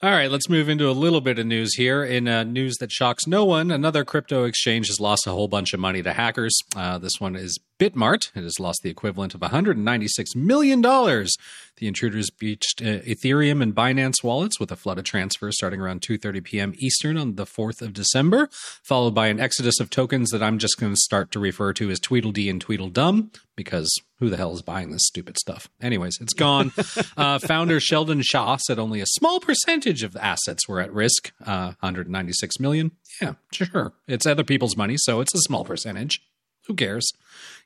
[0.00, 2.04] All right, let's move into a little bit of news here.
[2.04, 5.72] In uh, news that shocks no one, another crypto exchange has lost a whole bunch
[5.72, 6.56] of money to hackers.
[6.74, 8.30] Uh, this one is Bitmart.
[8.36, 10.82] It has lost the equivalent of $196 million.
[10.82, 16.00] The intruders breached uh, Ethereum and Binance wallets with a flood of transfers starting around
[16.00, 16.74] 2.30 p.m.
[16.76, 20.78] Eastern on the 4th of December, followed by an exodus of tokens that I'm just
[20.78, 24.62] going to start to refer to as Tweedledee and Tweedledum because who the hell is
[24.62, 25.68] buying this stupid stuff?
[25.80, 26.70] Anyways, it's gone.
[27.16, 31.32] uh, founder Sheldon Xia said only a small percentage of the assets were at risk.
[31.44, 32.92] Uh, 196 million.
[33.20, 33.92] Yeah, sure.
[34.06, 36.22] It's other people's money, so it's a small percentage.
[36.66, 37.10] Who cares?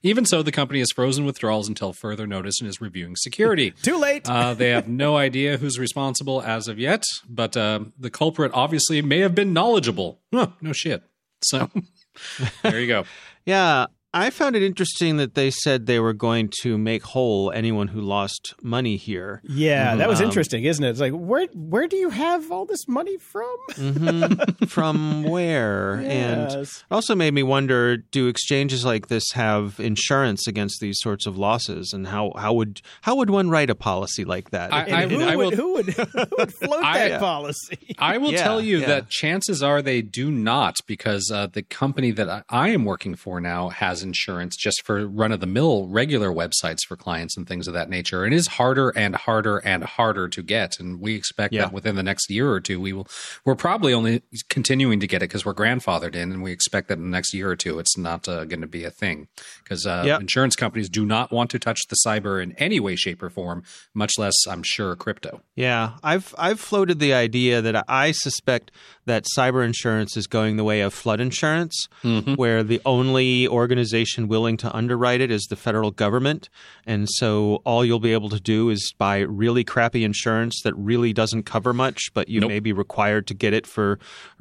[0.02, 3.70] Even so, the company has frozen withdrawals until further notice and is reviewing security.
[3.82, 4.28] Too late.
[4.28, 9.02] Uh, they have no idea who's responsible as of yet, but uh, the culprit obviously
[9.02, 10.20] may have been knowledgeable.
[10.32, 11.02] Huh, no shit.
[11.42, 11.70] So
[12.62, 13.04] there you go.
[13.46, 13.86] yeah,
[14.18, 18.00] I found it interesting that they said they were going to make whole anyone who
[18.00, 19.42] lost money here.
[19.44, 20.90] yeah, that was Um, interesting, isn't it?
[20.90, 23.56] It's like, where where do you have all this money from?
[23.74, 24.68] Mhm.
[24.68, 25.94] From where?
[26.06, 31.26] And it also made me wonder: Do exchanges like this have insurance against these sorts
[31.26, 31.92] of losses?
[31.92, 34.72] And how how would how would one write a policy like that?
[34.72, 37.94] I- And I- who, I would, will- who would who would float I- that policy?
[37.98, 38.86] I will Yeah, tell you yeah.
[38.86, 43.14] that chances are they do not because uh, the company that I- I am working
[43.14, 47.46] for now has insurance just for run of the mill regular websites for clients and
[47.46, 48.24] things of that nature.
[48.24, 51.62] It is harder and harder and harder to get, and we expect Yeah.
[51.62, 53.08] that within the next year or two we will.
[53.44, 56.98] We're probably only continuing to get it because we're grandfathered in, and we expect that
[56.98, 59.28] in the next year or two it's not uh, going to be a thing
[59.62, 60.18] because uh, Yeah.
[60.18, 63.62] insurance companies do not want to touch the cyber in any way, shape, or form,
[63.94, 65.42] much less I'm sure crypto.
[65.56, 68.70] Yeah, I've I've floated the idea that I suspect
[69.06, 71.88] that cyber insurance is going the way of flood insurance,
[72.36, 76.48] where the only organization willing to underwrite it is the federal government,
[76.86, 81.12] and so all you'll be able to do is buy really crappy insurance that really
[81.12, 82.48] doesn't cover much, but you Nope.
[82.48, 83.98] may be required to get it for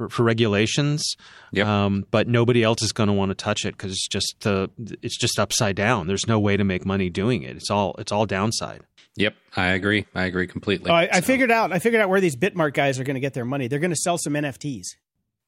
[0.10, 1.16] for regulations.
[1.52, 1.68] Yep.
[1.68, 4.70] Um, but nobody else is going to want to touch it because it's just the
[5.02, 6.08] it's just upside down.
[6.08, 7.56] There's no way to make money doing it.
[7.56, 8.82] It's all it's all downside.
[9.18, 10.06] Yep, I agree.
[10.14, 10.92] I agree completely.
[10.92, 11.72] Oh, I, I figured out.
[11.72, 13.68] I figured out where these Bitmart guys are going to get their money.
[13.70, 14.84] They're going to sell some NFTs.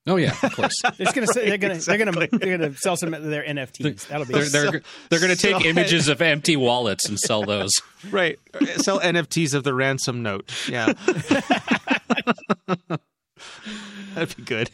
[0.08, 0.82] Oh yeah, of course.
[0.98, 3.24] They're going to they're going to they're going to they're going to sell some of
[3.24, 4.08] their NFTs.
[4.08, 7.44] That'll be They're they're, they're going to take so- images of empty wallets and sell
[7.44, 7.72] those.
[8.12, 8.38] Right.
[8.78, 10.54] Sell NFTs of the ransom note.
[10.70, 10.94] Yeah.
[14.14, 14.70] That'd be good.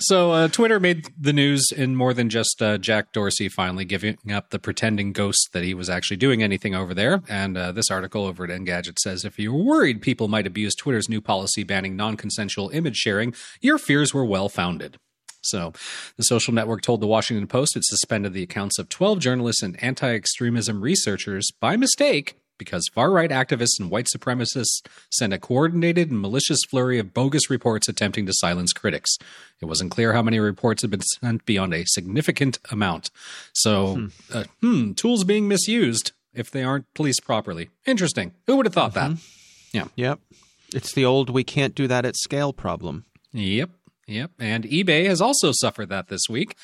[0.00, 4.18] So uh, Twitter made the news in more than just uh, Jack Dorsey finally giving
[4.32, 7.22] up the pretending ghost that he was actually doing anything over there.
[7.28, 10.74] And uh, this article over at Engadget says if you were worried people might abuse
[10.74, 14.96] Twitter's new policy banning non-consensual image sharing, your fears were well founded.
[15.42, 15.74] So,
[16.16, 19.80] the social network told the Washington Post it suspended the accounts of 12 journalists and
[19.82, 26.10] anti extremism researchers by mistake because far right activists and white supremacists sent a coordinated
[26.10, 29.16] and malicious flurry of bogus reports attempting to silence critics.
[29.60, 33.10] It wasn't clear how many reports had been sent beyond a significant amount.
[33.52, 37.70] So, uh, hmm, tools being misused if they aren't policed properly.
[37.86, 38.32] Interesting.
[38.46, 39.12] Who would have thought that?
[39.72, 39.86] Yeah.
[39.96, 40.20] Yep.
[40.74, 43.04] It's the old we can't do that at scale problem.
[43.32, 43.70] Yep.
[44.06, 44.32] Yep.
[44.38, 46.56] And eBay has also suffered that this week.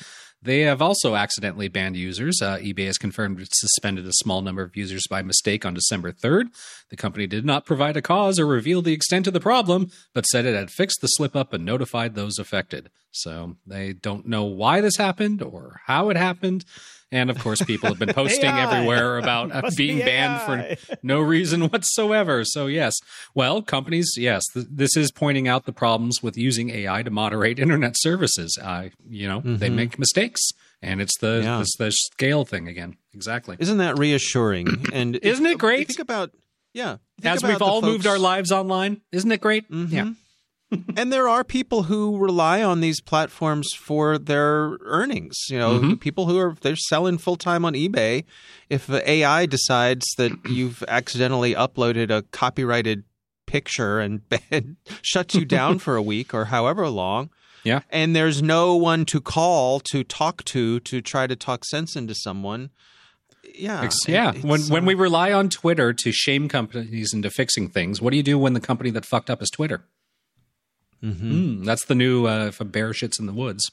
[0.43, 2.39] They have also accidentally banned users.
[2.41, 6.11] Uh, eBay has confirmed it suspended a small number of users by mistake on December
[6.11, 6.47] 3rd.
[6.89, 10.25] The company did not provide a cause or reveal the extent of the problem, but
[10.25, 12.89] said it had fixed the slip up and notified those affected.
[13.11, 16.65] So they don't know why this happened or how it happened.
[17.13, 20.75] And of course, people have been posting everywhere about uh, being be banned AI.
[20.75, 22.45] for no reason whatsoever.
[22.45, 22.95] So, yes.
[23.35, 27.59] Well, companies, yes, th- this is pointing out the problems with using AI to moderate
[27.59, 28.57] internet services.
[28.61, 30.41] Uh, you know, they make mistakes.
[30.81, 31.59] And it's the, Yeah.
[31.61, 32.95] it's the scale thing again.
[33.13, 33.55] Exactly.
[33.59, 34.85] Isn't that reassuring?
[34.93, 35.87] And Isn't it great?
[35.87, 36.31] Think about
[36.73, 36.97] yeah.
[37.19, 39.01] think As about we've the all moved our lives online.
[39.11, 39.65] Isn't it great?
[39.69, 40.11] Yeah.
[40.97, 45.35] And there are people who rely on these platforms for their earnings.
[45.49, 45.93] You know, Mm-hmm.
[45.95, 48.23] people who are they're selling full time on eBay.
[48.69, 53.03] If AI decides that you've accidentally uploaded a copyrighted
[53.47, 57.29] picture and, and shuts you down for a week or however long,
[57.63, 57.81] Yeah.
[57.89, 62.15] And there's no one to call to talk to to try to talk sense into
[62.15, 62.69] someone.
[63.53, 63.89] Yeah.
[64.07, 64.31] Yeah.
[64.33, 68.11] It's, When when uh, we rely on Twitter to shame companies into fixing things, what
[68.11, 69.83] do you do when the company that fucked up is Twitter?
[71.03, 73.69] Mm, that's the new uh, if a bear shits in the woods.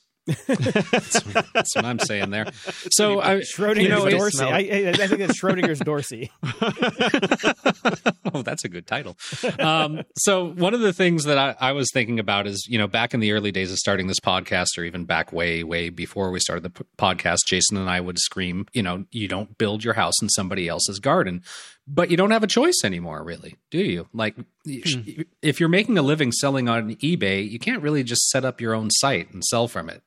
[0.46, 1.20] that's,
[1.54, 2.46] that's what I'm saying there.
[2.90, 4.44] So I, Schrodinger's you know, it's- Dorsey.
[4.44, 6.30] I, I, I think that's Schrodinger's Dorsey.
[8.34, 9.16] oh, that's a good title.
[9.58, 12.86] Um, so one of the things that I, I was thinking about is, you know,
[12.86, 16.30] back in the early days of starting this podcast, or even back way, way before
[16.30, 19.84] we started the p- podcast, Jason and I would scream, you know, you don't build
[19.84, 21.42] your house in somebody else's garden,
[21.88, 24.08] but you don't have a choice anymore, really, do you?
[24.12, 24.36] Like,
[24.84, 24.96] sh-
[25.42, 28.74] if you're making a living selling on eBay, you can't really just set up your
[28.74, 30.02] own site and sell from it.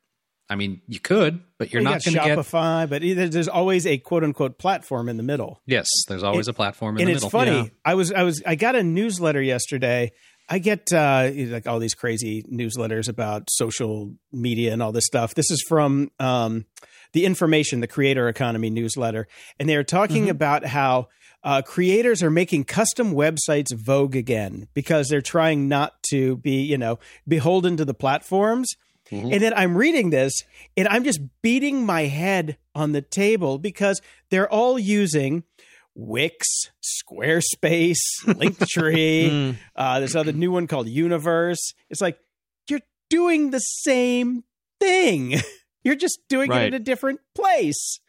[0.49, 2.37] I mean, you could, but you're you not going to get.
[2.37, 5.61] Shopify, but either, there's always a quote unquote platform in the middle.
[5.65, 7.39] Yes, there's always a platform in and the it's middle.
[7.39, 7.57] funny.
[7.57, 7.69] Yeah.
[7.85, 10.11] I was I was I got a newsletter yesterday.
[10.49, 15.33] I get uh, like all these crazy newsletters about social media and all this stuff.
[15.33, 16.65] This is from um,
[17.13, 21.07] the Information, the Creator Economy newsletter, and they are talking about how
[21.43, 26.77] uh, creators are making custom websites vogue again because they're trying not to be, you
[26.77, 28.69] know, beholden to the platforms.
[29.33, 30.33] And then I'm reading this
[30.77, 35.43] and I'm just beating my head on the table because they're all using
[35.95, 36.47] Wix,
[36.81, 41.73] Squarespace, Linktree, uh, this other new one called Universe.
[41.89, 42.19] It's like
[42.69, 42.79] you're
[43.09, 44.43] doing the same
[44.79, 45.41] thing.
[45.83, 47.99] You're just doing it in a different place.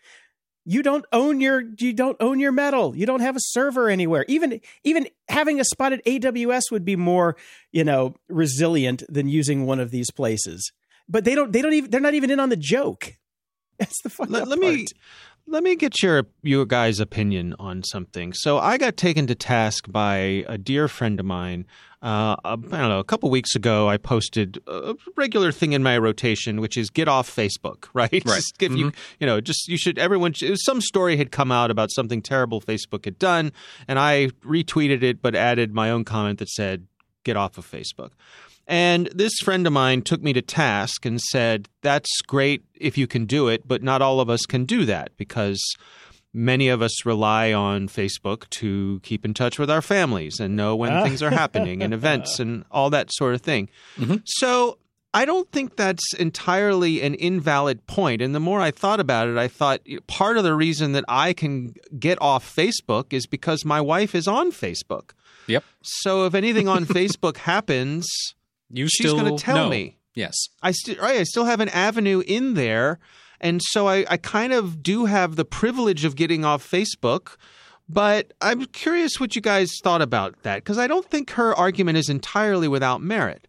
[0.65, 2.95] You don't own your you don't own your metal.
[2.97, 4.25] You don't have a server anywhere.
[4.29, 7.37] Even even having a spot at AWS would be more,
[7.73, 10.73] you know, resilient than using one of these places.
[11.09, 13.17] But they don't they don't even they're not even in on the joke.
[13.79, 14.87] That's the fucked let, let me.
[15.47, 18.33] Let me get your your guys' opinion on something.
[18.33, 21.67] So I got taken to task by a dear friend of mine.
[22.03, 22.99] Uh, I don't know.
[22.99, 27.07] A couple weeks ago, I posted a regular thing in my rotation, which is get
[27.07, 27.87] off Facebook.
[27.95, 28.11] Right.
[28.13, 28.25] Right.
[28.25, 30.35] Just give you you know just you should everyone.
[30.35, 33.53] Some story had come out about something terrible Facebook had done,
[33.87, 36.87] and I retweeted it, but added my own comment that said
[37.25, 38.11] get off of Facebook.
[38.73, 43.07] And this friend of mine took me to task and said, That's great if you
[43.07, 45.61] can do it, but not all of us can do that because
[46.33, 50.75] many of us rely on Facebook to keep in touch with our families and know
[50.75, 51.05] when Ah.
[51.05, 53.69] things are happening and events and all that sort of thing.
[53.99, 54.23] Mhm.
[54.25, 54.79] So
[55.13, 58.23] I don't think that's entirely an invalid point.
[58.23, 61.35] And the more I thought about it, I thought part of the reason that I
[61.35, 65.11] can get off Facebook is because my wife is on Facebook.
[65.49, 65.63] Yep.
[65.83, 68.09] So if anything on Facebook happens,
[68.73, 69.69] You she's still going to tell know.
[69.69, 69.99] me.
[70.15, 70.35] Yes.
[70.63, 72.99] I still right, I still have an avenue in there,
[73.41, 77.37] and so I, I kind of do have the privilege of getting off Facebook.
[77.89, 81.99] But I'm curious what you guys thought about that because I don't think her argument
[81.99, 83.49] is entirely without merit.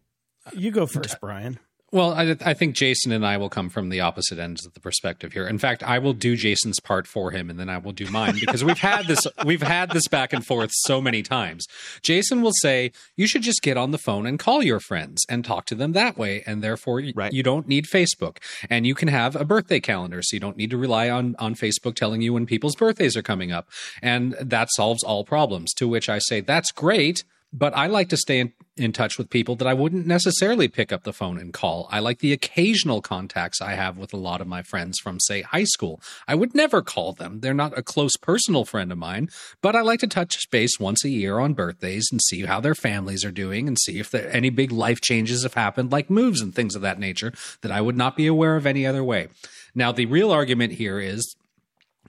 [0.52, 1.58] You go first, Brian.
[1.94, 4.80] Well, I, I think Jason and I will come from the opposite ends of the
[4.80, 5.46] perspective here.
[5.46, 8.34] In fact, I will do Jason's part for him, and then I will do mine
[8.40, 11.68] because we've had this we've had this back and forth so many times.
[12.02, 15.44] Jason will say you should just get on the phone and call your friends and
[15.44, 17.32] talk to them that way, and therefore Right.
[17.32, 18.38] you don't need Facebook,
[18.68, 21.54] and you can have a birthday calendar, so you don't need to rely on on
[21.54, 23.68] Facebook telling you when people's birthdays are coming up,
[24.02, 25.72] and that solves all problems.
[25.74, 27.22] To which I say that's great.
[27.56, 30.90] But I like to stay in, in touch with people that I wouldn't necessarily pick
[30.90, 31.88] up the phone and call.
[31.88, 35.42] I like the occasional contacts I have with a lot of my friends from, say,
[35.42, 36.00] high school.
[36.26, 37.38] I would never call them.
[37.38, 39.28] They're not a close personal friend of mine,
[39.62, 42.74] but I like to touch base once a year on birthdays and see how their
[42.74, 46.40] families are doing and see if there any big life changes have happened, like moves
[46.40, 49.28] and things of that nature, that I would not be aware of any other way.
[49.76, 51.36] Now, the real argument here is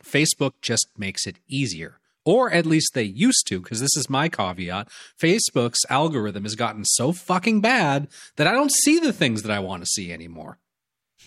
[0.04, 2.00] Facebook just makes it easier.
[2.26, 4.90] Or at least they used to, because this is my caveat.
[5.22, 9.60] Facebook's algorithm has gotten so fucking bad that I don't see the things that I
[9.60, 10.58] want to see anymore.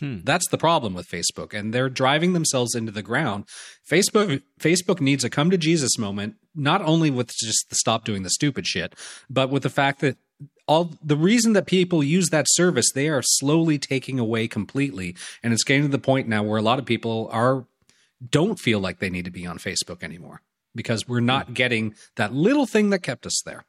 [0.00, 0.18] Hmm.
[0.24, 3.46] That's the problem with Facebook, and they're driving themselves into the ground.
[3.88, 8.22] Facebook Facebook needs a come to Jesus moment, not only with just the stop doing
[8.22, 8.94] the stupid shit,
[9.28, 10.16] but with the fact that
[10.66, 15.52] all the reason that people use that service, they are slowly taking away completely, and
[15.52, 17.66] it's getting to the point now where a lot of people are
[18.30, 20.42] don't feel like they need to be on Facebook anymore
[20.78, 23.66] because we're not getting that little thing that kept us there.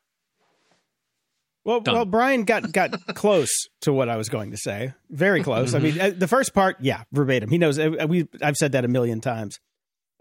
[1.65, 1.95] Well, Done.
[1.95, 3.49] well, Brian got got close
[3.81, 4.93] to what I was going to say.
[5.09, 5.73] Very close.
[5.73, 7.49] I mean, uh, the first part, yeah, verbatim.
[7.49, 7.77] He knows.
[7.77, 9.59] uh, We I've said that a million times.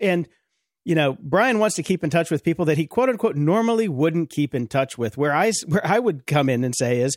[0.01, 0.29] And
[0.85, 3.89] you know, Brian wants to keep in touch with people that he quote unquote normally
[3.89, 5.17] wouldn't keep in touch with.
[5.17, 7.17] Where I where I would come in and say is,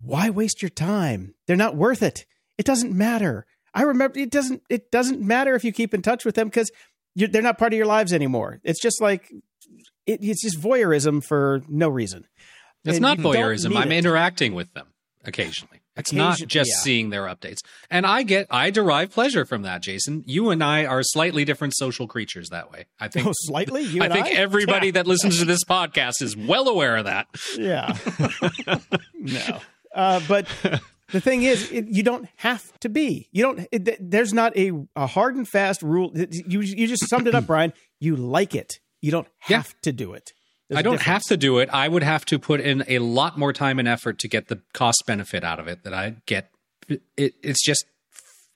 [0.00, 1.34] why waste your time?
[1.46, 2.26] They're not worth it.
[2.56, 3.46] It doesn't matter.
[3.74, 6.70] I remember it doesn't it doesn't matter if you keep in touch with them because
[7.14, 8.60] they're not part of your lives anymore.
[8.64, 9.30] It's just like
[10.06, 12.26] it, it's just voyeurism for no reason.
[12.84, 13.76] It's And not voyeurism.
[13.76, 13.98] I'm it.
[13.98, 14.88] interacting with them
[15.24, 15.80] occasionally.
[15.96, 16.76] It's not just yeah.
[16.78, 17.58] seeing their updates.
[17.88, 20.24] And I get, I derive pleasure from that, Jason.
[20.26, 22.86] You and I are slightly different social creatures that way.
[22.98, 23.26] I think.
[23.28, 23.82] Oh, slightly.
[23.82, 24.30] You I think I?
[24.32, 27.28] everybody that listens to this podcast is well aware of that.
[27.56, 27.96] Yeah.
[29.14, 29.60] no.
[29.94, 30.48] Uh, but
[31.12, 33.28] the thing is, it, you don't have to be.
[33.32, 33.66] You don't.
[33.70, 36.10] It, there's not a, a hard and fast rule.
[36.14, 37.72] You you just summed it up, Brian.
[38.00, 38.78] You like it.
[39.00, 39.58] You don't Yeah.
[39.58, 40.32] have to do it.
[40.68, 41.68] There's I don't have to do it.
[41.72, 44.62] I would have to put in a lot more time and effort to get the
[44.72, 46.48] cost benefit out of it that I get.
[46.88, 47.84] It, it's just,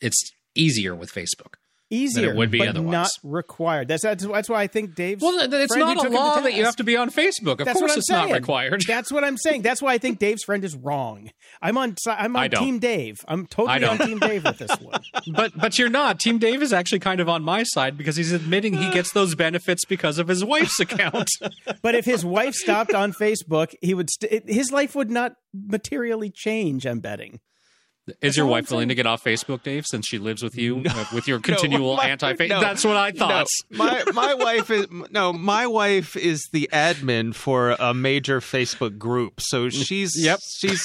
[0.00, 1.56] it's easier with Facebook.
[1.90, 2.92] Easier would be but otherwise.
[2.92, 3.88] not required.
[3.88, 5.22] That's, that's that's why I think Dave's.
[5.22, 6.84] Well, th- it's friend who not a took him to law that you have to
[6.84, 7.60] be on Facebook.
[7.60, 8.28] Of That's what course, I'm it's saying.
[8.28, 8.82] not required.
[8.86, 9.62] That's what I'm saying.
[9.62, 11.30] That's why I think Dave's friend is wrong.
[11.62, 11.96] I'm on.
[12.06, 12.50] I'm on.
[12.50, 13.16] Team Dave.
[13.26, 15.00] I'm totally on Team Dave with this one.
[15.34, 16.20] but but you're not.
[16.20, 19.34] Team Dave is actually kind of on my side because he's admitting he gets those
[19.34, 21.28] benefits because of his wife's account.
[21.82, 24.10] But if his wife stopped on Facebook, he would.
[24.10, 26.86] St- his life would not materially change.
[26.86, 27.40] I'm betting.
[28.20, 31.04] Is your wife willing to get off Facebook, Dave, since she lives with you uh,
[31.14, 32.48] with your continual my- anti Facebook?
[32.50, 33.46] no, That's what I thought.
[33.70, 38.98] No, my my wife is no, my wife is the admin for a major Facebook
[38.98, 39.40] group.
[39.40, 40.40] So she's Yep.
[40.60, 40.84] she's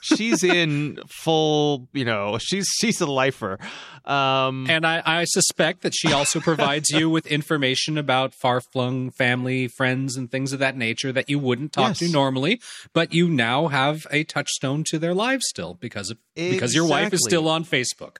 [0.00, 3.58] she's in full, you know, she's she's a lifer.
[4.04, 9.10] Um And I, I suspect that she also provides you with information about far flung
[9.10, 12.60] family, friends, and things of that nature that you wouldn't talk to normally,
[12.92, 17.12] but you now have a touchstone to their lives still because of because your wife
[17.12, 18.16] is still on Facebook.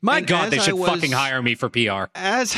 [0.00, 2.04] My And God, they should was- fucking hire me for PR.
[2.14, 2.56] as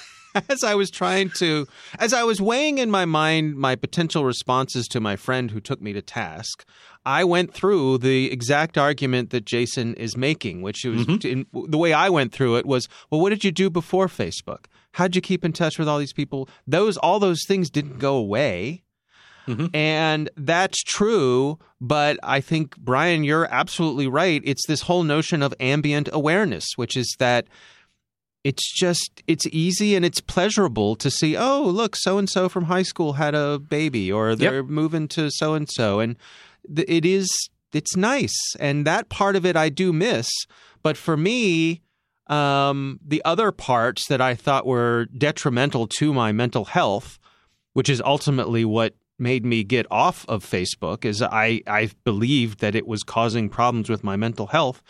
[0.48, 1.66] as I was trying to
[1.98, 5.80] as I was weighing in my mind my potential responses to my friend who took
[5.82, 6.64] me to task,
[7.06, 11.26] I went through the exact argument that Jason is making, which was mm-hmm.
[11.26, 14.66] in, the way I went through it was, well, what did you do before Facebook?
[14.90, 16.48] How'd you keep in touch with all these people?
[16.66, 18.82] Those all those things didn't go away.
[19.46, 19.66] Mm-hmm.
[19.76, 24.42] And that's true, but I think Brian, you're absolutely right.
[24.44, 27.46] It's this whole notion of ambient awareness, which is that
[28.42, 32.66] it's just it's easy and it's pleasurable to see oh look so and so from
[32.66, 36.16] high school had a baby or they're moving to so and so and
[36.86, 37.28] it is
[37.72, 40.28] it's nice and that part of it I do miss
[40.82, 41.82] but for me
[42.28, 47.18] um, the other parts that I thought were detrimental to my mental health
[47.72, 52.74] which is ultimately what made me get off of Facebook is I I believed that
[52.74, 54.82] it was causing problems with my mental health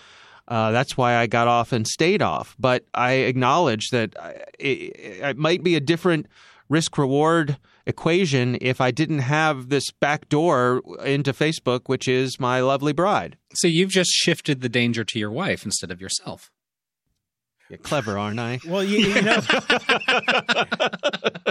[0.48, 2.54] uh, that's why I got off and stayed off.
[2.58, 6.26] But I acknowledge that I- it, it might be a different
[6.68, 7.56] risk reward
[7.86, 13.36] equation if I didn't have this back door into Facebook, which is my lovely bride.
[13.54, 16.50] So you've just shifted the danger to your wife instead of yourself.
[17.68, 18.60] You're clever, aren't I?
[18.66, 19.40] Well, you, you know,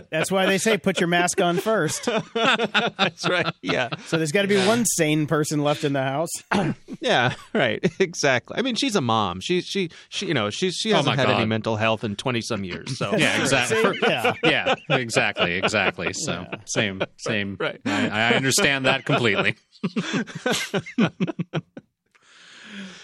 [0.09, 2.05] that's why they say put your mask on first.
[2.33, 3.53] That's right.
[3.61, 3.89] Yeah.
[4.05, 6.29] So there's got to be one sane person left in the house.
[7.01, 7.83] Yeah, right.
[7.99, 8.57] Exactly.
[8.57, 9.39] I mean, she's a mom.
[9.39, 12.15] She she she you know, she's she Oh hasn't my had any mental health in
[12.15, 12.97] 20 some years.
[12.97, 13.77] So Yeah, exactly.
[13.83, 13.99] See?
[14.01, 14.33] Yeah.
[14.43, 16.13] yeah, exactly, exactly.
[16.13, 17.57] So same, same.
[17.59, 17.79] Right.
[17.85, 19.55] I, I understand that completely.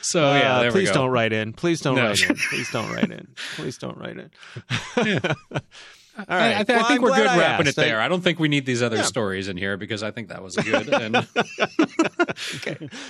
[0.02, 0.94] So Uh, yeah, there we please go.
[0.96, 1.54] don't write in.
[1.54, 2.08] Please don't No.
[2.08, 2.36] write in.
[2.50, 3.28] Please don't write in.
[3.56, 4.30] Please don't write in.
[6.18, 6.56] All right.
[6.58, 6.60] I.
[6.60, 7.78] I, th- Well, I think I'm we're good I wrapping asked.
[7.78, 8.02] it there.
[8.02, 9.04] I don't think we need these other Yeah.
[9.04, 10.90] stories in here because I think that was good.
[10.94, 11.14] And,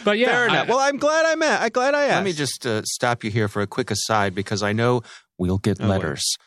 [0.04, 0.68] But yeah, Fair enough.
[0.68, 1.62] I- well, I'm glad I met.
[1.62, 2.16] I'm glad I asked.
[2.16, 5.02] Let me just uh, stop you here for a quick aside because I know
[5.38, 5.88] we'll get boy.
[5.88, 6.38] letters.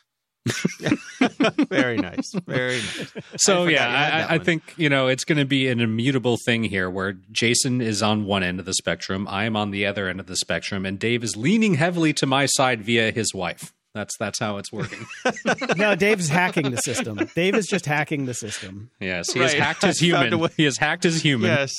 [1.69, 2.33] Very nice.
[2.47, 3.13] Very nice.
[3.37, 5.69] So I yeah, you had that I, I think you know it's going to be
[5.69, 9.57] an immutable thing here, where Jason is on one end of the spectrum, I am
[9.57, 12.83] on the other end of the spectrum, and Dave is leaning heavily to my side
[12.83, 13.73] via his wife.
[13.95, 15.07] That's that's how it's working.
[15.77, 17.19] No, Dave's hacking the system.
[17.35, 18.91] Dave is just hacking the system.
[19.01, 20.39] yes, he has hacked his I human.
[20.41, 21.49] way- He has hacked his human.
[21.51, 21.71] Yes,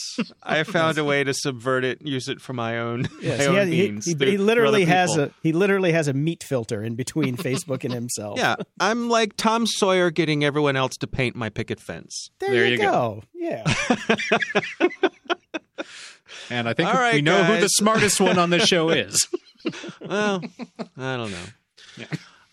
[0.42, 3.50] I found a way to subvert it, use it for my own, Yes, my he,
[3.50, 4.06] own has, means.
[4.06, 7.84] he, through- he literally has a he literally has a meat filter in between Facebook
[7.84, 8.38] and himself.
[8.40, 12.30] Yeah, I'm like Tom Sawyer getting everyone else to paint my picket fence.
[12.40, 12.84] there, There you, you go.
[12.92, 13.24] go.
[13.34, 13.64] Yeah,
[16.50, 19.28] And I think All right, we know who the smartest one on this show is.
[20.02, 20.44] Well,
[20.98, 21.38] I don't know.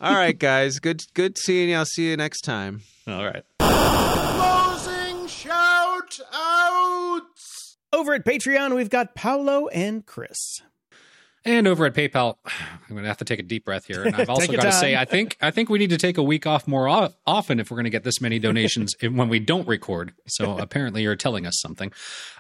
[0.00, 0.78] All right, guys.
[0.80, 1.76] Good, good seeing you.
[1.76, 2.82] I'll see you next time.
[3.06, 3.44] All right.
[3.60, 7.76] Closing shout outs.
[7.92, 10.62] over at Patreon we've got Paolo and Chris.
[11.44, 14.02] And over at PayPal, I'm going to have to take a deep breath here.
[14.02, 16.22] And I've also got to say, I think I think we need to take a
[16.22, 19.38] week off more o- often if we're going to get this many donations when we
[19.38, 20.12] don't record.
[20.26, 21.92] So apparently, you're telling us something.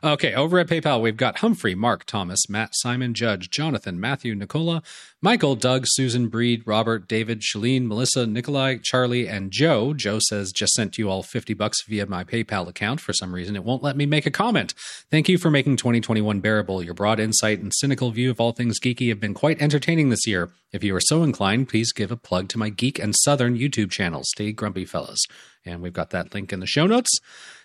[0.04, 4.82] Okay, over at PayPal, we've got Humphrey, Mark, Thomas, Matt, Simon, Judge, Jonathan, Matthew, Nicola,
[5.24, 9.94] Michael, Doug, Susan, Breed, Robert, David, Shalene, Melissa, Nikolai, Charlie, and Joe.
[9.94, 13.00] Joe says, just sent you all 50 bucks via my PayPal account.
[13.00, 14.74] For some reason, it won't let me make a comment.
[15.12, 16.82] Thank you for making 2021 bearable.
[16.82, 20.26] Your broad insight and cynical view of all things geeky have been quite entertaining this
[20.26, 20.50] year.
[20.72, 23.90] If you are so inclined, please give a plug to my Geek and Southern YouTube
[23.90, 24.22] channel.
[24.24, 25.20] Stay grumpy, fellas.
[25.64, 27.10] And we've got that link in the show notes.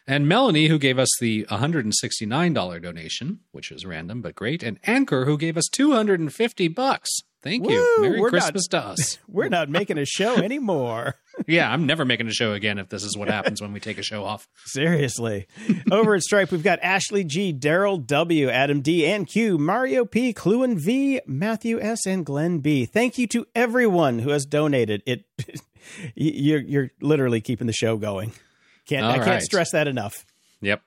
[0.05, 5.25] And Melanie, who gave us the $169 donation, which is random but great, and Anchor,
[5.25, 7.09] who gave us 250 bucks.
[7.43, 8.01] Thank you.
[8.01, 9.17] Merry we're not- Christmas to us.
[9.27, 11.15] We're not making a show anymore.
[11.47, 13.99] yeah, I'm never making a show again if this is what happens when we take
[13.99, 14.47] a show off.
[14.65, 15.47] Seriously.
[15.91, 20.33] Over at Stripe, we've got Ashley G, Daryl W, Adam D, and Q, Mario P,
[20.33, 22.85] Cluen V, Matthew S, and Glenn B.
[22.85, 25.03] Thank you to everyone who has donated.
[25.05, 25.25] It
[26.15, 28.31] you're you're literally keeping the show going.
[28.87, 29.41] Can't I can't right.
[29.41, 30.25] stress that enough.
[30.61, 30.81] Yep.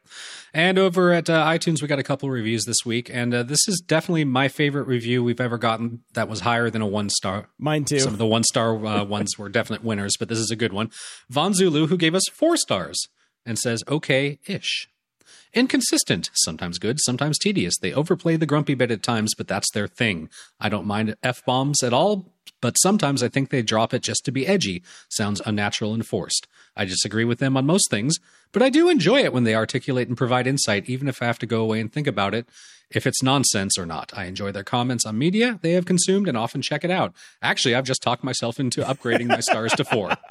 [0.52, 3.68] And over at uh, iTunes, we got a couple reviews this week, and uh, this
[3.68, 7.48] is definitely my favorite review we've ever gotten that was higher than a one star.
[7.59, 8.01] Mine too.
[8.01, 10.72] Some of the one star uh, ones were definite winners, but this is a good
[10.72, 10.90] one.
[11.28, 13.01] Von Zulu, who gave us four stars
[13.47, 14.88] and says, okay ish.
[15.52, 17.76] Inconsistent, sometimes good, sometimes tedious.
[17.80, 20.28] They overplay the grumpy bit at times, but that's their thing.
[20.60, 24.24] I don't mind F bombs at all, but sometimes I think they drop it just
[24.24, 24.82] to be edgy.
[25.09, 26.47] Sounds unnatural and forced.
[26.77, 28.16] I disagree with them on most things,
[28.53, 31.39] but I do enjoy it when they articulate and provide insight, even if I have
[31.41, 32.47] to go away and think about it,
[32.91, 34.12] if it's nonsense or not.
[34.16, 37.15] I enjoy their comments on media they have consumed and often check it out.
[37.43, 40.16] Actually, I've just talked myself into upgrading my stars to four.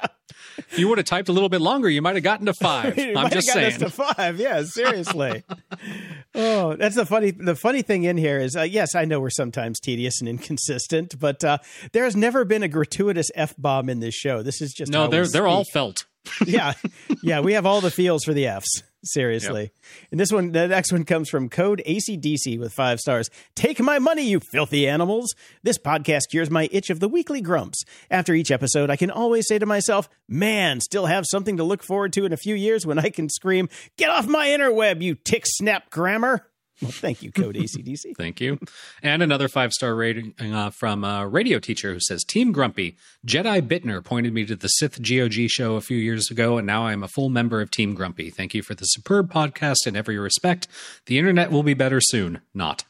[0.70, 2.98] If you would have typed a little bit longer, you might have gotten to five.
[3.16, 3.78] I'm just saying.
[3.78, 4.38] to five.
[4.38, 5.44] Yeah, seriously.
[6.34, 7.30] oh, that's the funny.
[7.30, 11.18] The funny thing in here is, uh, yes, I know we're sometimes tedious and inconsistent,
[11.18, 11.58] but uh,
[11.92, 14.42] there has never been a gratuitous f bomb in this show.
[14.42, 16.06] This is just no, they're they're all felt.
[16.46, 16.74] yeah,
[17.22, 17.40] yeah.
[17.40, 18.82] We have all the feels for the Fs.
[19.02, 19.70] Seriously.
[20.10, 23.30] And this one, the next one comes from Code ACDC with five stars.
[23.54, 25.34] Take my money, you filthy animals.
[25.62, 27.82] This podcast cures my itch of the weekly grumps.
[28.10, 31.82] After each episode, I can always say to myself, man, still have something to look
[31.82, 35.14] forward to in a few years when I can scream, get off my interweb, you
[35.14, 36.49] tick snap grammar.
[36.82, 38.14] Well, thank you, Code ACDC.
[38.16, 38.58] Thank you.
[39.02, 42.96] And another five star rating uh, from a radio teacher who says Team Grumpy.
[43.26, 46.86] Jedi Bittner pointed me to the Sith GOG show a few years ago, and now
[46.86, 48.30] I'm a full member of Team Grumpy.
[48.30, 50.68] Thank you for the superb podcast in every respect.
[51.06, 52.40] The internet will be better soon.
[52.54, 52.84] Not.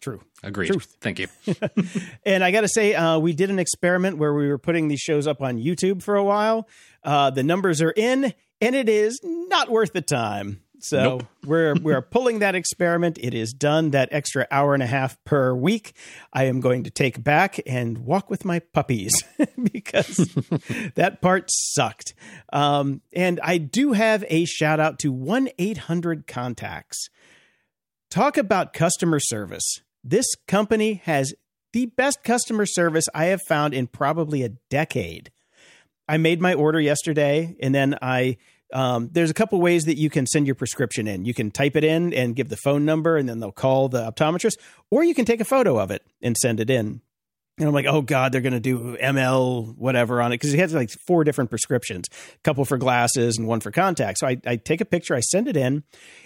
[0.00, 0.20] True.
[0.42, 0.68] Agreed.
[0.68, 0.96] Truth.
[1.00, 1.28] Thank you.
[2.24, 5.00] And I got to say, uh, we did an experiment where we were putting these
[5.00, 6.68] shows up on YouTube for a while.
[7.02, 10.60] Uh, the numbers are in, and it is not worth the time.
[10.80, 11.22] So Nope.
[11.44, 13.18] we're we're pulling that experiment.
[13.20, 13.90] It is done.
[13.90, 15.92] That extra hour and a half per week,
[16.32, 19.12] I am going to take back and walk with my puppies
[19.72, 20.16] because
[20.94, 22.14] that part sucked.
[22.52, 27.08] Um, and I do have a shout out to one eight hundred contacts.
[28.10, 29.80] Talk about customer service.
[30.04, 31.34] This company has
[31.72, 35.30] the best customer service I have found in probably a decade.
[36.08, 38.38] I made my order yesterday, and then I
[38.72, 41.24] um, there's a couple ways that you can send your prescription in.
[41.24, 44.10] You can type it in and give the phone number, and then they'll call the
[44.10, 44.58] optometrist,
[44.90, 47.00] or you can take a photo of it and send it in.
[47.58, 50.58] And I'm like, oh god, they're going to do ML whatever on it because it
[50.58, 54.20] has like four different prescriptions, a couple for glasses and one for contacts.
[54.20, 55.82] So I, I take a picture, I send it in,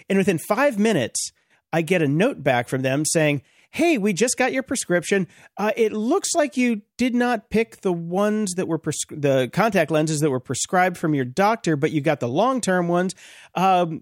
[0.09, 1.31] and within five minutes,
[1.71, 3.41] I get a note back from them saying,
[3.73, 5.27] "Hey, we just got your prescription.
[5.57, 9.91] Uh, it looks like you did not pick the ones that were pres- the contact
[9.91, 13.13] lenses that were prescribed from your doctor, but you got the long term ones.
[13.55, 14.01] Um,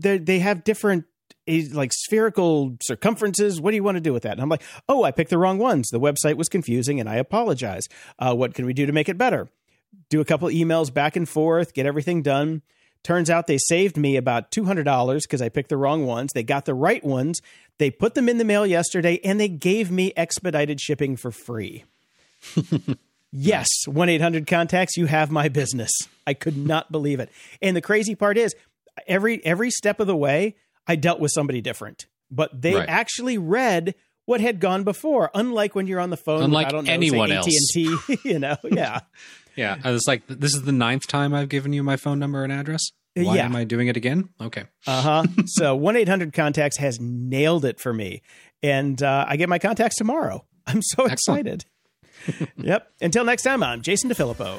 [0.00, 1.04] they have different."
[1.46, 3.60] eh, Like spherical circumferences.
[3.60, 4.32] What do you want to do with that?
[4.32, 5.88] And I'm like, oh, I picked the wrong ones.
[5.88, 7.84] The website was confusing, and I apologize.
[8.18, 9.48] Uh, what can we do to make it better?
[10.10, 12.62] do a couple emails back and forth, get everything done.
[13.06, 16.32] Turns out they saved me about $200 because I picked the wrong ones.
[16.34, 17.40] They got the right ones.
[17.78, 21.84] They put them in the mail yesterday and they gave me expedited shipping for free.
[23.32, 25.92] yes, 1 800 contacts, you have my business.
[26.26, 27.30] I could not believe it.
[27.62, 28.56] And the crazy part is,
[29.06, 30.56] every every step of the way,
[30.88, 32.88] I dealt with somebody different, but they Right.
[32.88, 35.30] actually read what had gone before.
[35.32, 37.46] Unlike when you're on the phone, Unlike with, I don't know, anyone say else.
[37.76, 39.00] AT&T, you know, yeah.
[39.56, 39.76] Yeah.
[39.82, 42.52] I was like, this is the ninth time I've given you my phone number and
[42.52, 42.90] address.
[43.14, 43.46] Why Yeah.
[43.46, 44.28] am I doing it again?
[44.40, 44.64] Okay.
[44.86, 45.24] Uh huh.
[45.46, 48.22] so one eight hundred contacts has nailed it for me,
[48.62, 50.44] and uh, I get my contacts tomorrow.
[50.66, 51.62] I'm so Excellent.
[52.26, 52.50] excited.
[52.58, 52.88] yep.
[53.00, 54.58] Until next time, I'm Jason DeFilippo.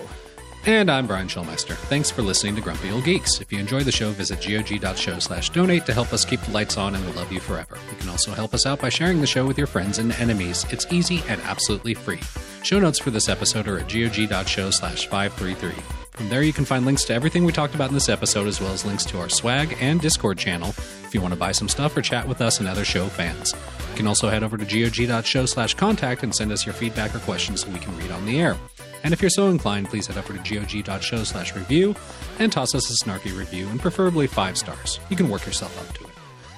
[0.65, 1.75] And I'm Brian Schulmeister.
[1.75, 3.39] Thanks for listening to Grumpy Old Geeks.
[3.39, 6.77] If you enjoy the show, visit gog.show slash donate to help us keep the lights
[6.77, 7.77] on and we'll love you forever.
[7.89, 10.65] You can also help us out by sharing the show with your friends and enemies.
[10.69, 12.19] It's easy and absolutely free.
[12.63, 15.71] Show notes for this episode are at gog.show slash 533.
[16.11, 18.59] From there, you can find links to everything we talked about in this episode, as
[18.59, 20.69] well as links to our swag and Discord channel
[21.05, 23.53] if you want to buy some stuff or chat with us and other show fans.
[23.91, 27.19] You can also head over to gog.show slash contact and send us your feedback or
[27.19, 28.57] questions so we can read on the air.
[29.03, 31.95] And if you're so inclined, please head over to gog.show slash review
[32.40, 34.99] and toss us a snarky review, and preferably five stars.
[35.10, 36.14] You can work yourself up to it.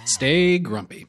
[0.05, 1.08] Stay grumpy.